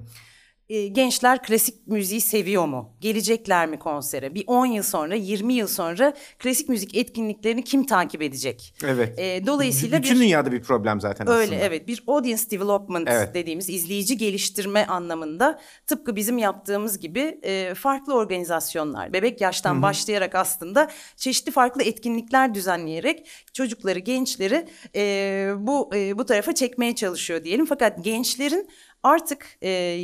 e, 0.70 0.88
gençler 0.88 1.44
klasik 1.44 1.88
müziği 1.88 2.22
seviyor 2.22 2.66
mu? 2.66 2.94
Gelecekler 3.02 3.68
mi 3.68 3.80
konsere? 3.80 4.36
Bir 4.36 4.44
10 4.48 4.66
yıl 4.66 4.84
sonra, 4.84 5.16
20 5.16 5.54
yıl 5.54 5.68
sonra 5.68 6.14
klasik 6.40 6.70
müzik 6.70 6.98
etkinliklerini 6.98 7.64
kim 7.64 7.86
takip 7.86 8.22
edecek? 8.22 8.74
Evet. 8.84 9.20
E, 9.20 9.48
dolayısıyla 9.48 10.00
bütün 10.00 10.16
bir, 10.16 10.22
dünyada 10.22 10.52
bir 10.52 10.62
problem 10.62 11.02
zaten 11.02 11.28
öyle, 11.28 11.42
aslında. 11.42 11.56
Öyle 11.56 11.66
evet. 11.66 11.88
Bir 11.88 12.04
audience 12.08 12.44
development 12.52 13.10
evet. 13.12 13.34
dediğimiz 13.34 13.70
izleyici 13.70 14.18
geliştirme 14.18 14.86
anlamında 14.86 15.60
tıpkı 15.88 16.16
bizim 16.16 16.38
yaptığımız 16.38 17.00
gibi 17.00 17.40
e, 17.44 17.74
farklı 17.74 18.14
organizasyonlar, 18.16 19.14
bebek 19.14 19.42
yaştan 19.42 19.74
Hı-hı. 19.74 19.82
başlayarak 19.82 20.36
aslında 20.36 20.90
çeşitli 21.18 21.52
farklı 21.52 21.84
etkinlikler 21.84 22.54
düzenleyerek 22.54 23.28
çocukları, 23.54 24.00
gençleri 24.00 24.68
e, 24.96 25.52
bu 25.58 25.90
e, 25.96 26.18
bu 26.18 26.26
tarafa 26.26 26.56
çekmeye 26.56 26.96
çalışıyor 26.96 27.44
diyelim. 27.44 27.66
Fakat 27.66 28.04
gençlerin 28.04 28.70
artık 29.04 29.58
e, 29.64 30.00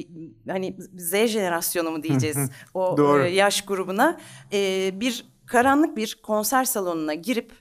hani 0.47 0.77
Z 0.97 1.27
jenerasyonu 1.27 1.91
mu 1.91 2.03
diyeceğiz 2.03 2.37
o 2.73 3.17
e, 3.19 3.29
yaş 3.29 3.61
grubuna? 3.61 4.19
E, 4.53 4.91
bir 4.93 5.25
karanlık 5.45 5.97
bir 5.97 6.19
konser 6.23 6.63
salonuna 6.63 7.13
girip 7.13 7.51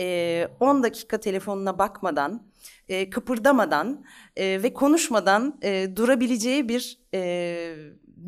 e, 0.00 0.48
10 0.60 0.82
dakika 0.82 1.20
telefonuna 1.20 1.78
bakmadan 1.78 2.42
e, 2.88 3.10
kıpırdamadan 3.10 4.04
e, 4.36 4.62
ve 4.62 4.74
konuşmadan 4.74 5.58
e, 5.62 5.96
durabileceği 5.96 6.68
bir 6.68 6.98
e, 7.14 7.76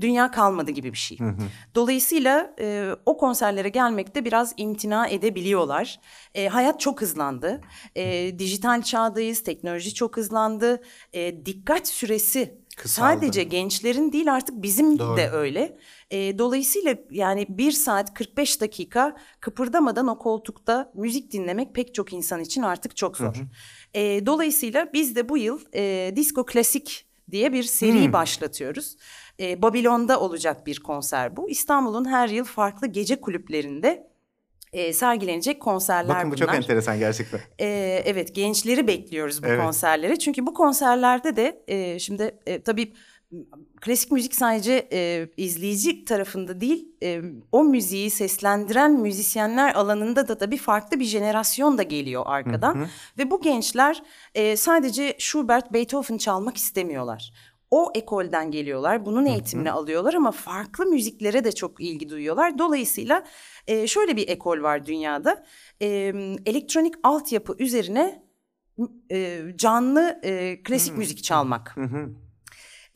dünya 0.01 0.31
kalmadı 0.31 0.71
gibi 0.71 0.93
bir 0.93 0.99
şey. 0.99 1.19
Hı 1.19 1.29
hı. 1.29 1.43
Dolayısıyla 1.75 2.55
e, 2.61 2.91
o 3.07 3.17
konserlere 3.17 3.69
gelmekte 3.69 4.25
biraz 4.25 4.55
imtina 4.57 5.09
edebiliyorlar. 5.09 6.01
E, 6.35 6.49
hayat 6.49 6.81
çok 6.81 7.01
hızlandı. 7.01 7.61
E, 7.97 8.39
dijital 8.39 8.83
çağdayız, 8.83 9.43
teknoloji 9.43 9.95
çok 9.95 10.17
hızlandı. 10.17 10.83
E, 11.13 11.47
dikkat 11.47 11.89
süresi 11.89 12.59
Kısaldı. 12.77 13.15
sadece 13.15 13.43
gençlerin 13.43 14.13
değil 14.13 14.33
artık 14.35 14.63
bizim 14.63 14.99
Doğru. 14.99 15.17
de 15.17 15.31
öyle. 15.31 15.79
E, 16.11 16.39
dolayısıyla 16.39 16.95
yani 17.11 17.47
bir 17.49 17.73
saat 17.73 18.15
45 18.15 18.61
dakika 18.61 19.17
kıpırdamadan 19.41 20.07
o 20.07 20.19
koltukta 20.19 20.93
müzik 20.95 21.33
dinlemek 21.33 21.75
pek 21.75 21.95
çok 21.95 22.13
insan 22.13 22.41
için 22.41 22.63
artık 22.63 22.97
çok 22.97 23.17
zor. 23.17 23.35
Hı 23.35 23.41
hı. 23.41 23.47
E, 23.95 24.27
dolayısıyla 24.27 24.93
biz 24.93 25.17
de 25.17 25.29
bu 25.29 25.39
yıl 25.39 25.61
e, 25.75 26.13
Disco 26.17 26.47
Klasik 26.47 27.07
diye 27.31 27.53
bir 27.53 27.63
seri 27.63 28.05
hmm. 28.05 28.13
başlatıyoruz. 28.13 28.97
E, 29.41 29.63
Babilon'da 29.63 30.21
olacak 30.21 30.67
bir 30.67 30.81
konser 30.81 31.37
bu. 31.37 31.51
İstanbul'un 31.51 32.05
her 32.05 32.29
yıl 32.29 32.45
farklı 32.45 32.87
gece 32.87 33.21
kulüplerinde 33.21 34.11
e, 34.73 34.93
sergilenecek 34.93 35.63
konserler 35.63 36.17
Bakın 36.17 36.31
bu 36.31 36.35
bunlar. 36.35 36.47
çok 36.47 36.55
enteresan 36.55 36.99
gerçekten. 36.99 37.41
E, 37.59 37.67
evet 38.05 38.35
gençleri 38.35 38.87
bekliyoruz 38.87 39.43
bu 39.43 39.47
evet. 39.47 39.63
konserlere. 39.63 40.19
Çünkü 40.19 40.47
bu 40.47 40.55
konserlerde 40.55 41.37
de 41.37 41.63
e, 41.69 41.99
şimdi 41.99 42.39
e, 42.47 42.63
tabii 42.63 42.93
klasik 43.81 44.13
müzik 44.13 44.35
sadece 44.35 44.89
e, 44.93 45.29
izleyici 45.37 46.05
tarafında 46.05 46.61
değil 46.61 46.89
e, 47.03 47.21
o 47.53 47.65
müziği 47.65 48.11
seslendiren 48.11 48.93
müzisyenler 48.93 49.75
alanında 49.75 50.29
da 50.29 50.39
tabii 50.39 50.57
farklı 50.57 51.01
bir 51.01 51.05
jenerasyon 51.05 51.79
da 51.79 51.83
geliyor 51.83 52.23
arkadan. 52.27 52.75
Hı 52.75 52.79
hı. 52.79 52.89
Ve 53.19 53.31
bu 53.31 53.41
gençler 53.41 54.03
e, 54.35 54.57
sadece 54.57 55.17
Schubert, 55.19 55.73
Beethoven 55.73 56.19
çalmak 56.19 56.57
istemiyorlar 56.57 57.33
o 57.71 57.93
ekolden 57.95 58.51
geliyorlar. 58.51 59.07
Bunun 59.07 59.27
eğitimini 59.27 59.71
alıyorlar 59.73 60.15
ama 60.15 60.31
farklı 60.31 60.87
müziklere 60.87 61.45
de 61.45 61.53
çok 61.53 61.81
ilgi 61.81 62.09
duyuyorlar. 62.09 62.59
Dolayısıyla 62.59 63.25
e, 63.67 63.87
şöyle 63.87 64.17
bir 64.17 64.29
ekol 64.29 64.63
var 64.63 64.87
dünyada. 64.87 65.45
E, 65.81 65.87
elektronik 66.47 66.95
altyapı 67.03 67.57
üzerine 67.59 68.23
e, 69.11 69.43
canlı 69.57 70.21
e, 70.23 70.63
klasik 70.63 70.97
müzik 70.97 71.25
çalmak. 71.25 71.77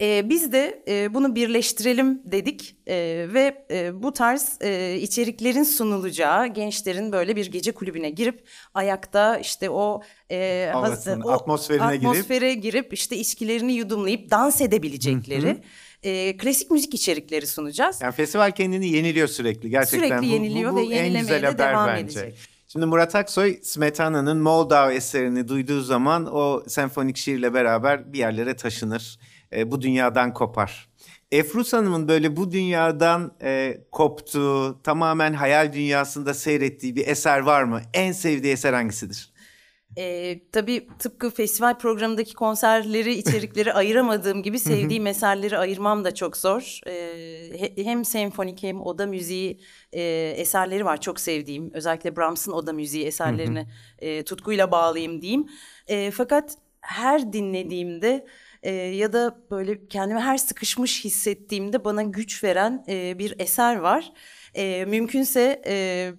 E, 0.01 0.29
biz 0.29 0.53
de 0.53 0.83
e, 0.89 1.15
bunu 1.15 1.35
birleştirelim 1.35 2.23
dedik 2.25 2.77
e, 2.87 3.27
ve 3.35 3.67
e, 3.71 4.03
bu 4.03 4.13
tarz 4.13 4.59
e, 4.61 4.97
içeriklerin 4.97 5.63
sunulacağı 5.63 6.47
gençlerin 6.47 7.13
böyle 7.13 7.37
bir 7.37 7.47
gece 7.47 7.73
kulübüne 7.73 8.11
girip 8.11 8.45
ayakta 8.75 9.39
işte 9.39 9.71
o, 9.71 10.03
e, 10.31 10.71
Havasını, 10.73 11.25
o 11.25 11.31
atmosferine 11.31 11.85
atmosfere 11.85 12.55
girip, 12.55 12.63
girip 12.63 12.93
işte 12.93 13.17
içkilerini 13.17 13.73
yudumlayıp 13.73 14.31
dans 14.31 14.61
edebilecekleri. 14.61 15.57
e, 16.03 16.37
klasik 16.37 16.71
müzik 16.71 16.95
içerikleri 16.95 17.47
sunacağız. 17.47 18.01
Yani 18.03 18.13
festival 18.13 18.51
kendini 18.51 18.89
yeniliyor 18.89 19.29
sürekli 19.29 19.71
gerçekten. 19.71 20.09
Sürekli 20.09 20.29
bu, 20.29 20.33
yeniliyor 20.33 20.73
bu, 20.73 20.77
bu, 20.77 20.81
ve 20.81 20.95
yenilemeye 20.95 21.43
de 21.43 21.59
devam 21.59 21.89
bence. 21.89 22.01
edecek. 22.01 22.39
Şimdi 22.69 22.87
Murat 22.87 23.15
Aksoy 23.15 23.59
Smetana'nın 23.63 24.39
Moldau 24.39 24.91
eserini 24.91 25.49
duyduğu 25.49 25.81
zaman 25.81 26.35
o 26.35 26.63
senfonik 26.69 27.17
şiirle 27.17 27.55
beraber 27.55 28.13
bir 28.13 28.19
yerlere 28.19 28.57
taşınır 28.57 29.19
e, 29.53 29.71
bu 29.71 29.83
dünyadan 29.83 30.35
kopar. 30.35 30.91
Efrus 31.33 31.73
Hanım'ın 31.73 32.09
böyle 32.09 32.37
bu 32.37 32.53
dünyadan 32.53 33.33
e, 33.43 33.79
koptuğu, 33.93 34.83
tamamen 34.83 35.33
hayal 35.33 35.73
dünyasında 35.73 36.35
seyrettiği 36.35 36.97
bir 36.97 37.07
eser 37.07 37.39
var 37.41 37.63
mı? 37.63 37.81
En 37.95 38.13
sevdiği 38.13 38.53
eser 38.53 38.73
hangisidir? 38.73 39.33
E, 39.97 40.39
tabii 40.53 40.89
tıpkı 40.99 41.31
festival 41.31 41.79
programındaki 41.79 42.35
konserleri, 42.35 43.13
içerikleri 43.13 43.73
ayıramadığım 43.75 44.43
gibi 44.43 44.59
sevdiğim 44.59 45.07
eserleri 45.07 45.59
ayırmam 45.59 46.05
da 46.05 46.15
çok 46.15 46.37
zor. 46.37 46.81
E, 46.87 47.85
hem 47.85 48.05
senfonik 48.05 48.63
hem 48.63 48.81
oda 48.81 49.07
müziği 49.07 49.61
e, 49.93 50.03
eserleri 50.37 50.85
var 50.85 51.01
çok 51.01 51.21
sevdiğim. 51.21 51.71
Özellikle 51.75 52.17
Brahms'ın 52.17 52.53
oda 52.53 52.73
müziği 52.73 53.05
eserlerini 53.05 53.67
e, 53.99 54.25
tutkuyla 54.25 54.71
bağlayayım 54.71 55.23
diyeyim. 55.23 55.47
E, 55.87 56.11
fakat 56.11 56.57
her 56.81 57.33
dinlediğimde 57.33 58.27
e, 58.63 58.73
ya 58.73 59.13
da 59.13 59.41
böyle 59.51 59.89
kendimi 59.89 60.21
her 60.21 60.39
sıkışmış 60.39 61.05
hissettiğimde 61.05 61.85
bana 61.85 62.03
güç 62.03 62.45
veren 62.45 62.85
e, 62.89 63.19
bir 63.19 63.35
eser 63.39 63.77
var. 63.77 64.13
E, 64.55 64.85
mümkünse 64.85 65.63
e, 65.67 66.13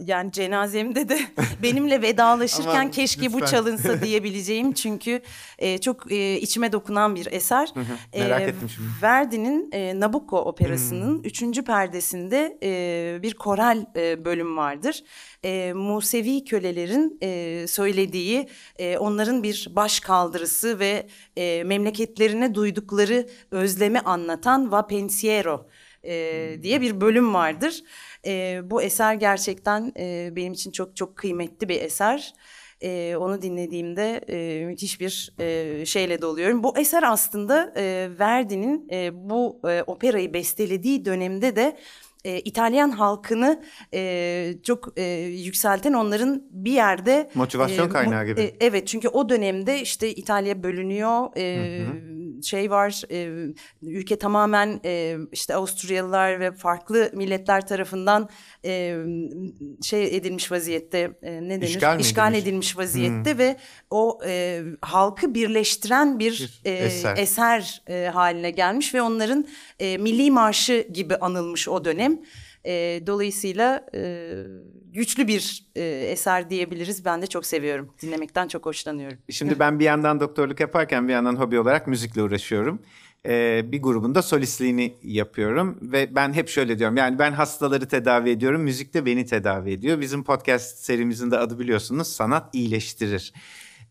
yani 0.00 0.32
cenazemde 0.32 1.08
de 1.08 1.20
benimle 1.62 2.02
vedalaşırken 2.02 2.70
Aman, 2.70 2.90
keşke 2.90 3.22
lütfen. 3.22 3.40
bu 3.40 3.46
çalınsa 3.46 4.02
diyebileceğim 4.02 4.72
çünkü 4.72 5.20
e, 5.58 5.78
çok 5.78 6.12
e, 6.12 6.40
içime 6.40 6.72
dokunan 6.72 7.14
bir 7.16 7.28
eser. 7.32 7.70
Hı 7.74 7.80
hı, 7.80 8.18
merak 8.18 8.40
e, 8.40 8.44
ettim 8.44 8.68
şimdi. 8.68 8.88
Verdi'nin 9.02 9.70
e, 9.72 10.00
Nabucco 10.00 10.36
operasının 10.36 11.16
hmm. 11.16 11.24
üçüncü 11.24 11.64
perdesinde 11.64 12.58
e, 12.62 13.22
bir 13.22 13.34
koral 13.34 13.84
e, 13.96 14.24
bölüm 14.24 14.56
vardır. 14.56 15.04
E, 15.44 15.72
Musevi 15.72 16.44
kölelerin 16.44 17.18
e, 17.22 17.64
söylediği 17.68 18.48
e, 18.78 18.98
onların 18.98 19.42
bir 19.42 19.68
baş 19.70 20.00
kaldırısı 20.00 20.78
ve 20.78 21.06
e, 21.36 21.64
memleketlerine 21.64 22.54
duydukları 22.54 23.28
özlemi 23.50 24.00
anlatan 24.00 24.72
Va 24.72 24.86
Pensiero 24.86 25.66
e, 26.04 26.58
diye 26.62 26.80
bir 26.80 27.00
bölüm 27.00 27.34
vardır. 27.34 27.82
E, 28.26 28.60
bu 28.64 28.82
eser 28.82 29.14
gerçekten 29.14 29.92
e, 29.98 30.36
benim 30.36 30.52
için 30.52 30.70
çok 30.70 30.96
çok 30.96 31.16
kıymetli 31.16 31.68
bir 31.68 31.80
eser. 31.80 32.34
E, 32.82 33.16
onu 33.16 33.42
dinlediğimde 33.42 34.20
e, 34.28 34.66
müthiş 34.66 35.00
bir 35.00 35.32
e, 35.38 35.86
şeyle 35.86 36.22
doluyorum. 36.22 36.62
Bu 36.62 36.78
eser 36.78 37.02
aslında 37.02 37.72
e, 37.76 38.08
Verdi'nin 38.18 38.88
e, 38.92 39.10
bu 39.14 39.60
e, 39.68 39.82
operayı 39.82 40.34
bestelediği 40.34 41.04
dönemde 41.04 41.56
de 41.56 41.76
e, 42.24 42.40
İtalyan 42.40 42.90
halkını 42.90 43.62
e, 43.94 44.54
çok 44.62 44.92
e, 44.96 45.02
yükselten 45.22 45.92
onların 45.92 46.42
bir 46.50 46.72
yerde 46.72 47.30
motivasyon 47.34 47.86
e, 47.86 47.88
kaynağı 47.88 48.26
gibi. 48.26 48.40
E, 48.40 48.56
evet 48.60 48.88
çünkü 48.88 49.08
o 49.08 49.28
dönemde 49.28 49.80
işte 49.80 50.14
İtalya 50.14 50.62
bölünüyor. 50.62 51.36
E, 51.36 51.78
hı 51.80 51.92
hı 51.92 52.21
şey 52.42 52.70
var. 52.70 53.02
E, 53.10 53.52
ülke 53.82 54.18
tamamen 54.18 54.80
e, 54.84 55.16
işte 55.32 55.54
Avusturyalılar 55.54 56.40
ve 56.40 56.52
farklı 56.52 57.10
milletler 57.14 57.66
tarafından 57.66 58.28
e, 58.64 59.04
şey 59.82 60.16
edilmiş 60.16 60.52
vaziyette. 60.52 61.12
E, 61.22 61.32
ne 61.32 61.60
denir? 61.60 61.68
İşgal, 61.68 62.00
İşgal 62.00 62.34
edilmiş 62.34 62.76
vaziyette 62.76 63.32
hmm. 63.32 63.38
ve 63.38 63.56
o 63.90 64.18
e, 64.26 64.62
halkı 64.80 65.34
birleştiren 65.34 66.18
bir, 66.18 66.32
bir 66.64 66.70
e, 66.70 66.70
eser, 66.70 67.16
eser 67.16 67.82
e, 67.88 68.10
haline 68.14 68.50
gelmiş 68.50 68.94
ve 68.94 69.02
onların 69.02 69.46
e, 69.78 69.98
milli 69.98 70.30
marşı 70.30 70.86
gibi 70.92 71.16
anılmış 71.16 71.68
o 71.68 71.84
dönem. 71.84 72.18
E, 72.66 73.02
dolayısıyla 73.06 73.86
e, 73.94 74.32
güçlü 74.92 75.28
bir 75.28 75.66
e, 75.76 75.82
eser 75.84 76.50
diyebiliriz. 76.50 77.04
Ben 77.04 77.22
de 77.22 77.26
çok 77.26 77.46
seviyorum. 77.46 77.94
Dinlemekten 78.02 78.48
çok 78.48 78.66
hoşlanıyorum. 78.66 79.18
Şimdi 79.30 79.58
ben 79.58 79.78
bir 79.78 79.84
yandan 79.84 80.20
doktorluk 80.20 80.60
yaparken 80.60 81.08
bir 81.08 81.12
yandan 81.12 81.36
hobi 81.36 81.58
olarak 81.58 81.86
müzikle 81.86 82.22
uğraşıyorum. 82.22 82.82
Ee, 83.26 83.62
bir 83.72 83.82
grubunda 83.82 84.22
solistliğini 84.22 84.94
yapıyorum 85.02 85.78
ve 85.82 86.14
ben 86.14 86.32
hep 86.32 86.48
şöyle 86.48 86.78
diyorum 86.78 86.96
yani 86.96 87.18
ben 87.18 87.32
hastaları 87.32 87.88
tedavi 87.88 88.30
ediyorum 88.30 88.62
müzik 88.62 88.94
de 88.94 89.06
beni 89.06 89.26
tedavi 89.26 89.72
ediyor. 89.72 90.00
Bizim 90.00 90.24
podcast 90.24 90.78
serimizin 90.78 91.30
de 91.30 91.38
adı 91.38 91.58
biliyorsunuz 91.58 92.08
sanat 92.08 92.54
iyileştirir. 92.54 93.32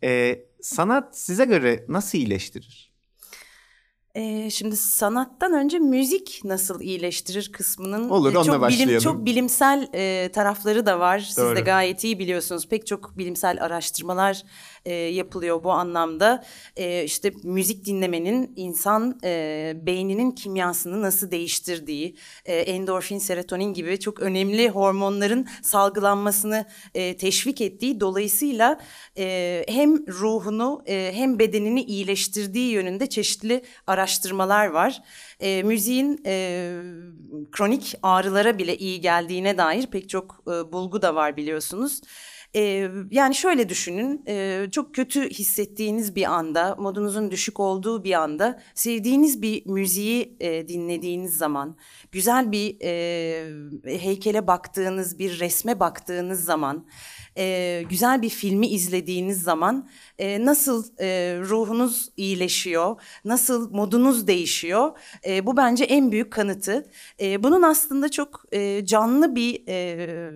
Ee, 0.03 0.45
sanat 0.61 1.17
size 1.17 1.45
göre 1.45 1.85
nasıl 1.87 2.17
iyileştirir? 2.17 2.90
Ee, 4.15 4.49
şimdi 4.49 4.77
sanattan 4.77 5.53
önce 5.53 5.79
müzik 5.79 6.41
nasıl 6.43 6.81
iyileştirir 6.81 7.51
kısmının 7.51 8.09
Olur, 8.09 8.29
e, 8.29 8.43
çok 8.43 8.69
bilim 8.69 8.99
çok 8.99 9.25
bilimsel 9.25 9.89
e, 9.93 10.31
tarafları 10.31 10.85
da 10.85 10.99
var. 10.99 11.19
Siz 11.19 11.37
Doğru. 11.37 11.55
de 11.55 11.61
gayet 11.61 12.03
iyi 12.03 12.19
biliyorsunuz. 12.19 12.67
Pek 12.67 12.87
çok 12.87 13.17
bilimsel 13.17 13.63
araştırmalar 13.63 14.43
e, 14.85 14.93
yapılıyor 14.93 15.63
bu 15.63 15.71
anlamda. 15.71 16.43
E, 16.75 17.03
işte 17.03 17.31
müzik 17.43 17.85
dinlemenin 17.85 18.53
insan 18.55 19.19
e, 19.23 19.73
beyninin 19.75 20.31
kimyasını 20.31 21.01
nasıl 21.01 21.31
değiştirdiği, 21.31 22.15
e, 22.45 22.55
endorfin, 22.55 23.17
serotonin 23.17 23.73
gibi 23.73 23.99
çok 23.99 24.19
önemli 24.19 24.69
hormonların 24.69 25.47
salgılanmasını 25.61 26.65
e, 26.93 27.17
teşvik 27.17 27.61
ettiği 27.61 27.99
dolayısıyla 27.99 28.79
e, 29.17 29.65
hem 29.67 30.07
ruhunu 30.07 30.83
e, 30.85 31.11
hem 31.13 31.39
bedenini 31.39 31.83
iyileştirdiği 31.83 32.71
yönünde 32.71 33.09
çeşitli 33.09 33.63
araştırmalar 33.87 34.67
var. 34.67 35.01
E, 35.39 35.63
müziğin 35.63 36.21
e, 36.25 36.81
kronik 37.51 37.95
ağrılara 38.03 38.57
bile 38.57 38.77
iyi 38.77 39.01
geldiğine 39.01 39.57
dair 39.57 39.87
pek 39.87 40.09
çok 40.09 40.43
e, 40.47 40.71
bulgu 40.71 41.01
da 41.01 41.15
var 41.15 41.37
biliyorsunuz. 41.37 42.01
E, 42.55 42.89
yani 43.11 43.35
şöyle 43.35 43.69
düşünün 43.69 44.23
e, 44.27 44.65
çok 44.71 44.95
kötü 44.95 45.29
hissettiğiniz 45.29 46.15
bir 46.15 46.23
anda 46.23 46.75
modunuzun 46.79 47.31
düşük 47.31 47.59
olduğu 47.59 48.03
bir 48.03 48.13
anda 48.13 48.61
sevdiğiniz 48.75 49.41
bir 49.41 49.65
müziği 49.65 50.35
e, 50.39 50.67
dinlediğiniz 50.67 51.37
zaman 51.37 51.77
güzel 52.11 52.51
bir 52.51 52.77
e, 52.81 53.99
heykele 53.99 54.47
baktığınız 54.47 55.19
bir 55.19 55.39
resme 55.39 55.79
baktığınız 55.79 56.45
zaman 56.45 56.85
e, 57.37 57.83
güzel 57.89 58.21
bir 58.21 58.29
filmi 58.29 58.67
izlediğiniz 58.67 59.41
zaman 59.41 59.89
e, 60.19 60.45
nasıl 60.45 60.85
e, 60.99 61.37
ruhunuz 61.39 62.09
iyileşiyor, 62.17 63.01
nasıl 63.25 63.71
modunuz 63.71 64.27
değişiyor. 64.27 64.91
E, 65.25 65.45
bu 65.45 65.57
bence 65.57 65.83
en 65.83 66.11
büyük 66.11 66.33
kanıtı. 66.33 66.89
E, 67.21 67.43
bunun 67.43 67.61
aslında 67.61 68.11
çok 68.11 68.43
e, 68.51 68.85
canlı 68.85 69.35
bir 69.35 69.67
e, 69.67 70.31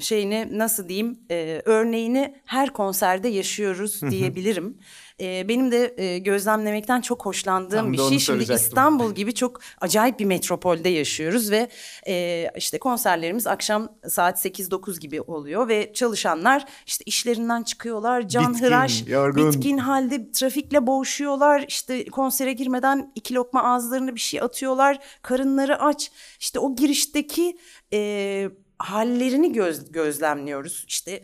şeyini 0.00 0.58
nasıl 0.58 0.88
diyeyim 0.88 1.18
e, 1.30 1.49
örneğini 1.64 2.34
her 2.44 2.70
konserde 2.70 3.28
yaşıyoruz 3.28 4.00
diyebilirim 4.10 4.78
e, 5.20 5.48
benim 5.48 5.72
de 5.72 5.94
e, 5.96 6.18
gözlemlemekten 6.18 7.00
çok 7.00 7.26
hoşlandığım 7.26 7.78
Tam 7.78 7.92
bir 7.92 7.98
şey. 7.98 8.18
Şimdi 8.18 8.52
İstanbul 8.52 9.14
gibi 9.14 9.34
çok 9.34 9.60
acayip 9.80 10.20
bir 10.20 10.24
metropolde 10.24 10.88
yaşıyoruz 10.88 11.50
ve 11.50 11.68
e, 12.06 12.46
işte 12.56 12.78
konserlerimiz 12.78 13.46
akşam 13.46 13.88
saat 14.08 14.46
8-9 14.46 15.00
gibi 15.00 15.20
oluyor 15.20 15.68
ve 15.68 15.92
çalışanlar 15.92 16.64
işte 16.86 17.02
işlerinden 17.06 17.62
çıkıyorlar 17.62 18.28
can 18.28 18.54
bitkin, 18.54 19.12
yorgun. 19.12 19.52
bitkin 19.52 19.78
halde 19.78 20.32
trafikle 20.32 20.86
boğuşuyorlar. 20.86 21.64
İşte 21.68 22.04
konsere 22.04 22.52
girmeden 22.52 23.12
iki 23.14 23.34
lokma 23.34 23.62
ağızlarına 23.62 24.14
bir 24.14 24.20
şey 24.20 24.40
atıyorlar, 24.40 24.98
karınları 25.22 25.82
aç. 25.82 26.10
İşte 26.40 26.58
o 26.58 26.76
girişteki 26.76 27.58
e, 27.92 28.50
hallerini 28.78 29.52
göz, 29.52 29.92
gözlemliyoruz. 29.92 30.84
İşte 30.88 31.22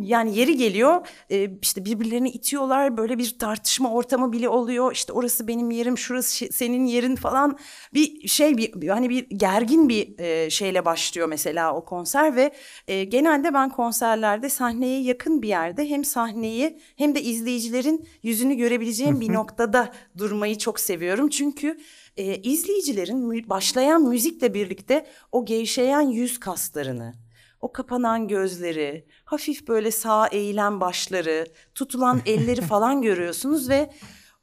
yani 0.00 0.38
yeri 0.38 0.56
geliyor 0.56 1.06
e, 1.30 1.50
işte 1.62 1.84
birbirlerini 1.84 2.30
itiyorlar 2.30 2.96
böyle 2.96 3.18
bir 3.18 3.38
tartışma 3.38 3.92
ortamı 3.92 4.32
bile 4.32 4.48
oluyor. 4.48 4.92
İşte 4.92 5.12
orası 5.12 5.48
benim 5.48 5.70
yerim 5.70 5.98
şurası 5.98 6.46
senin 6.52 6.86
yerin 6.86 7.16
falan. 7.16 7.58
Bir 7.94 8.28
şey 8.28 8.56
bir 8.56 8.88
hani 8.88 9.10
bir 9.10 9.26
gergin 9.30 9.88
bir 9.88 10.18
e, 10.18 10.50
şeyle 10.50 10.84
başlıyor 10.84 11.28
mesela 11.28 11.74
o 11.74 11.84
konser 11.84 12.36
ve 12.36 12.52
e, 12.88 13.04
genelde 13.04 13.54
ben 13.54 13.70
konserlerde 13.70 14.48
sahneye 14.48 15.02
yakın 15.02 15.42
bir 15.42 15.48
yerde 15.48 15.90
hem 15.90 16.04
sahneyi 16.04 16.78
hem 16.96 17.14
de 17.14 17.22
izleyicilerin 17.22 18.08
yüzünü 18.22 18.54
görebileceğim 18.54 19.20
bir 19.20 19.32
noktada 19.32 19.92
durmayı 20.18 20.58
çok 20.58 20.80
seviyorum. 20.80 21.28
Çünkü 21.28 21.78
e, 22.16 22.36
izleyicilerin 22.36 23.48
başlayan 23.50 24.02
müzikle 24.02 24.54
birlikte 24.54 25.06
o 25.32 25.44
gevşeyen 25.44 26.00
yüz 26.00 26.40
kaslarını 26.40 27.27
o 27.60 27.72
kapanan 27.72 28.28
gözleri, 28.28 29.06
hafif 29.24 29.68
böyle 29.68 29.90
sağa 29.90 30.26
eğilen 30.26 30.80
başları, 30.80 31.46
tutulan 31.74 32.20
elleri 32.26 32.60
falan 32.66 33.02
görüyorsunuz 33.02 33.68
ve 33.68 33.90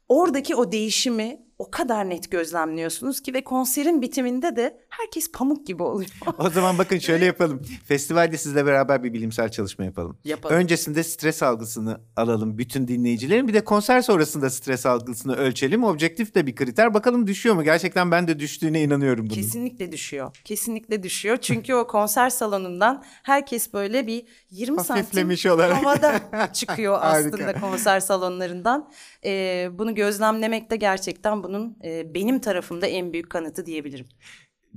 oradaki 0.08 0.56
o 0.56 0.72
değişimi 0.72 1.45
o 1.58 1.70
kadar 1.70 2.10
net 2.10 2.30
gözlemliyorsunuz 2.30 3.20
ki 3.20 3.34
ve 3.34 3.44
konserin 3.44 4.02
bitiminde 4.02 4.56
de 4.56 4.80
herkes 4.88 5.32
pamuk 5.32 5.66
gibi 5.66 5.82
oluyor. 5.82 6.10
o 6.38 6.50
zaman 6.50 6.78
bakın 6.78 6.98
şöyle 6.98 7.24
yapalım. 7.24 7.62
Festivalde 7.84 8.38
sizle 8.38 8.66
beraber 8.66 9.04
bir 9.04 9.12
bilimsel 9.12 9.48
çalışma 9.48 9.84
yapalım. 9.84 10.18
Yapalım. 10.24 10.56
Öncesinde 10.56 11.04
stres 11.04 11.42
algısını 11.42 12.00
alalım 12.16 12.58
bütün 12.58 12.88
dinleyicilerin. 12.88 13.48
Bir 13.48 13.54
de 13.54 13.64
konser 13.64 14.00
sonrasında 14.00 14.50
stres 14.50 14.86
algısını 14.86 15.36
ölçelim. 15.36 15.84
Objektif 15.84 16.34
de 16.34 16.46
bir 16.46 16.54
kriter. 16.54 16.94
Bakalım 16.94 17.26
düşüyor 17.26 17.54
mu? 17.54 17.64
Gerçekten 17.64 18.10
ben 18.10 18.28
de 18.28 18.38
düştüğüne 18.38 18.82
inanıyorum 18.82 19.26
bunun. 19.26 19.34
Kesinlikle 19.34 19.92
düşüyor. 19.92 20.36
Kesinlikle 20.44 21.02
düşüyor. 21.02 21.36
Çünkü 21.36 21.74
o 21.74 21.86
konser 21.86 22.30
salonundan 22.30 23.04
herkes 23.22 23.72
böyle 23.72 24.06
bir 24.06 24.24
20 24.50 24.80
santim 24.84 25.52
olarak. 25.52 25.76
havada 25.76 26.20
çıkıyor 26.52 26.98
aslında 27.00 27.60
konser 27.60 28.00
salonlarından. 28.00 28.90
Ee, 29.24 29.68
bunu 29.72 29.94
gözlemlemek 29.94 30.70
de 30.70 30.76
gerçekten 30.76 31.45
bunun 31.48 31.76
e, 31.84 32.14
benim 32.14 32.38
tarafımda 32.38 32.86
en 32.86 33.12
büyük 33.12 33.30
kanıtı 33.30 33.66
diyebilirim. 33.66 34.06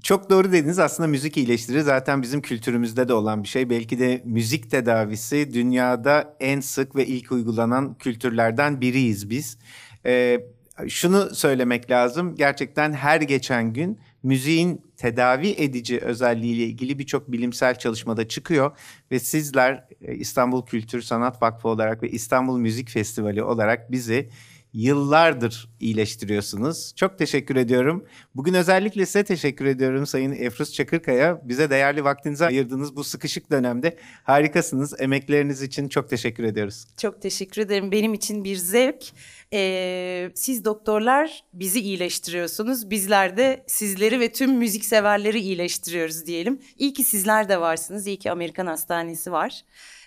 Çok 0.04 0.30
doğru 0.30 0.52
dediniz 0.52 0.80
aslında 0.80 1.08
müzik 1.08 1.38
iyileştirir 1.38 1.82
zaten 1.82 2.22
bizim 2.22 2.42
kültürümüzde 2.42 3.08
de 3.08 3.14
olan 3.14 3.44
bir 3.44 3.48
şey. 3.48 3.70
Belki 3.70 4.00
de 4.00 4.22
müzik 4.26 4.72
tedavisi 4.72 5.54
dünyada 5.54 6.38
en 6.40 6.60
sık 6.60 6.96
ve 6.96 7.06
ilk 7.06 7.32
uygulanan 7.32 7.98
kültürlerden 7.98 8.82
biriyiz 8.82 9.30
biz. 9.30 9.58
Ee, 10.06 10.40
şunu 10.88 11.36
söylemek 11.36 11.92
lazım 11.92 12.36
gerçekten 12.36 12.94
her 12.94 13.22
geçen 13.22 13.74
gün 13.74 14.00
müziğin 14.24 14.82
tedavi 14.98 15.50
edici 15.50 16.00
özelliğiyle 16.00 16.64
ilgili 16.64 17.00
birçok 17.00 17.32
bilimsel 17.32 17.76
çalışmada 17.76 18.28
çıkıyor 18.28 18.78
ve 19.12 19.20
sizler 19.20 19.88
e, 20.02 20.16
İstanbul 20.16 20.66
Kültür 20.66 21.02
Sanat 21.02 21.42
Vakfı 21.42 21.68
olarak 21.68 22.04
ve 22.04 22.10
İstanbul 22.10 22.58
Müzik 22.58 22.90
Festivali 22.90 23.44
olarak 23.44 23.92
bizi 23.92 24.30
yıllardır 24.74 25.70
iyileştiriyorsunuz. 25.80 26.94
Çok 26.96 27.18
teşekkür 27.18 27.56
ediyorum. 27.56 28.06
Bugün 28.36 28.54
özellikle 28.54 29.06
size 29.06 29.24
teşekkür 29.24 29.66
ediyorum 29.66 30.06
Sayın 30.06 30.32
Efrus 30.32 30.74
Çakırkaya. 30.74 31.42
Bize 31.44 31.70
değerli 31.70 32.04
vaktinizi 32.04 32.46
ayırdığınız 32.46 32.96
bu 32.96 33.04
sıkışık 33.04 33.52
dönemde 33.52 33.98
harikasınız. 34.24 35.02
Emekleriniz 35.02 35.62
için 35.62 35.90
çok 35.90 36.10
teşekkür 36.10 36.44
ediyoruz. 36.44 36.86
Çok 36.98 37.22
teşekkür 37.22 37.62
ederim. 37.62 37.92
Benim 37.92 38.14
için 38.14 38.44
bir 38.44 38.56
zevk. 38.56 39.06
Ee, 39.54 40.32
siz 40.36 40.66
doktorlar 40.66 41.44
bizi 41.54 41.80
iyileştiriyorsunuz. 41.80 42.90
Bizler 42.90 43.38
de 43.38 43.64
sizleri 43.68 44.20
ve 44.20 44.32
tüm 44.32 44.52
müzik 44.52 44.86
severleri 44.86 45.40
iyileştiriyoruz 45.40 46.26
diyelim. 46.26 46.60
İyi 46.78 46.94
ki 46.94 47.04
sizler 47.04 47.50
de 47.50 47.62
varsınız. 47.62 48.08
İyi 48.08 48.20
ki 48.20 48.32
Amerikan 48.32 48.68
Hastanesi 48.68 49.32
var. 49.32 49.62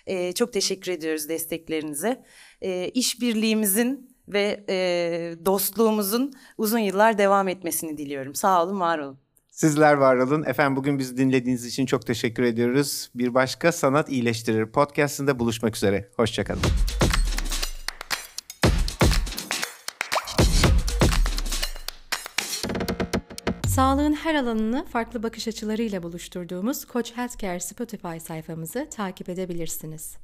Ee, 0.07 0.31
çok 0.31 0.53
teşekkür 0.53 0.91
ediyoruz 0.91 1.29
desteklerinize. 1.29 2.23
Ee, 2.61 2.91
işbirliğimizin 2.93 4.12
ve 4.27 4.63
e, 4.69 4.75
dostluğumuzun 5.45 6.33
uzun 6.57 6.79
yıllar 6.79 7.17
devam 7.17 7.47
etmesini 7.47 7.97
diliyorum. 7.97 8.35
Sağ 8.35 8.63
olun, 8.63 8.79
var 8.79 8.99
olun. 8.99 9.17
Sizler 9.51 9.93
var 9.93 10.15
olun. 10.15 10.43
Efendim 10.43 10.75
bugün 10.75 10.99
bizi 10.99 11.17
dinlediğiniz 11.17 11.65
için 11.65 11.85
çok 11.85 12.05
teşekkür 12.05 12.43
ediyoruz. 12.43 13.09
Bir 13.15 13.33
başka 13.33 13.71
Sanat 13.71 14.09
İyileştirir 14.09 14.65
podcastında 14.65 15.39
buluşmak 15.39 15.75
üzere. 15.75 16.09
Hoşçakalın. 16.15 16.61
Sağlığın 23.67 24.13
her 24.13 24.35
alanını 24.35 24.85
farklı 24.85 25.23
bakış 25.23 25.47
açılarıyla 25.47 26.03
buluşturduğumuz 26.03 26.85
Koç 26.85 27.11
Healthcare 27.15 27.59
Spotify 27.59 28.17
sayfamızı 28.19 28.87
takip 28.91 29.29
edebilirsiniz. 29.29 30.17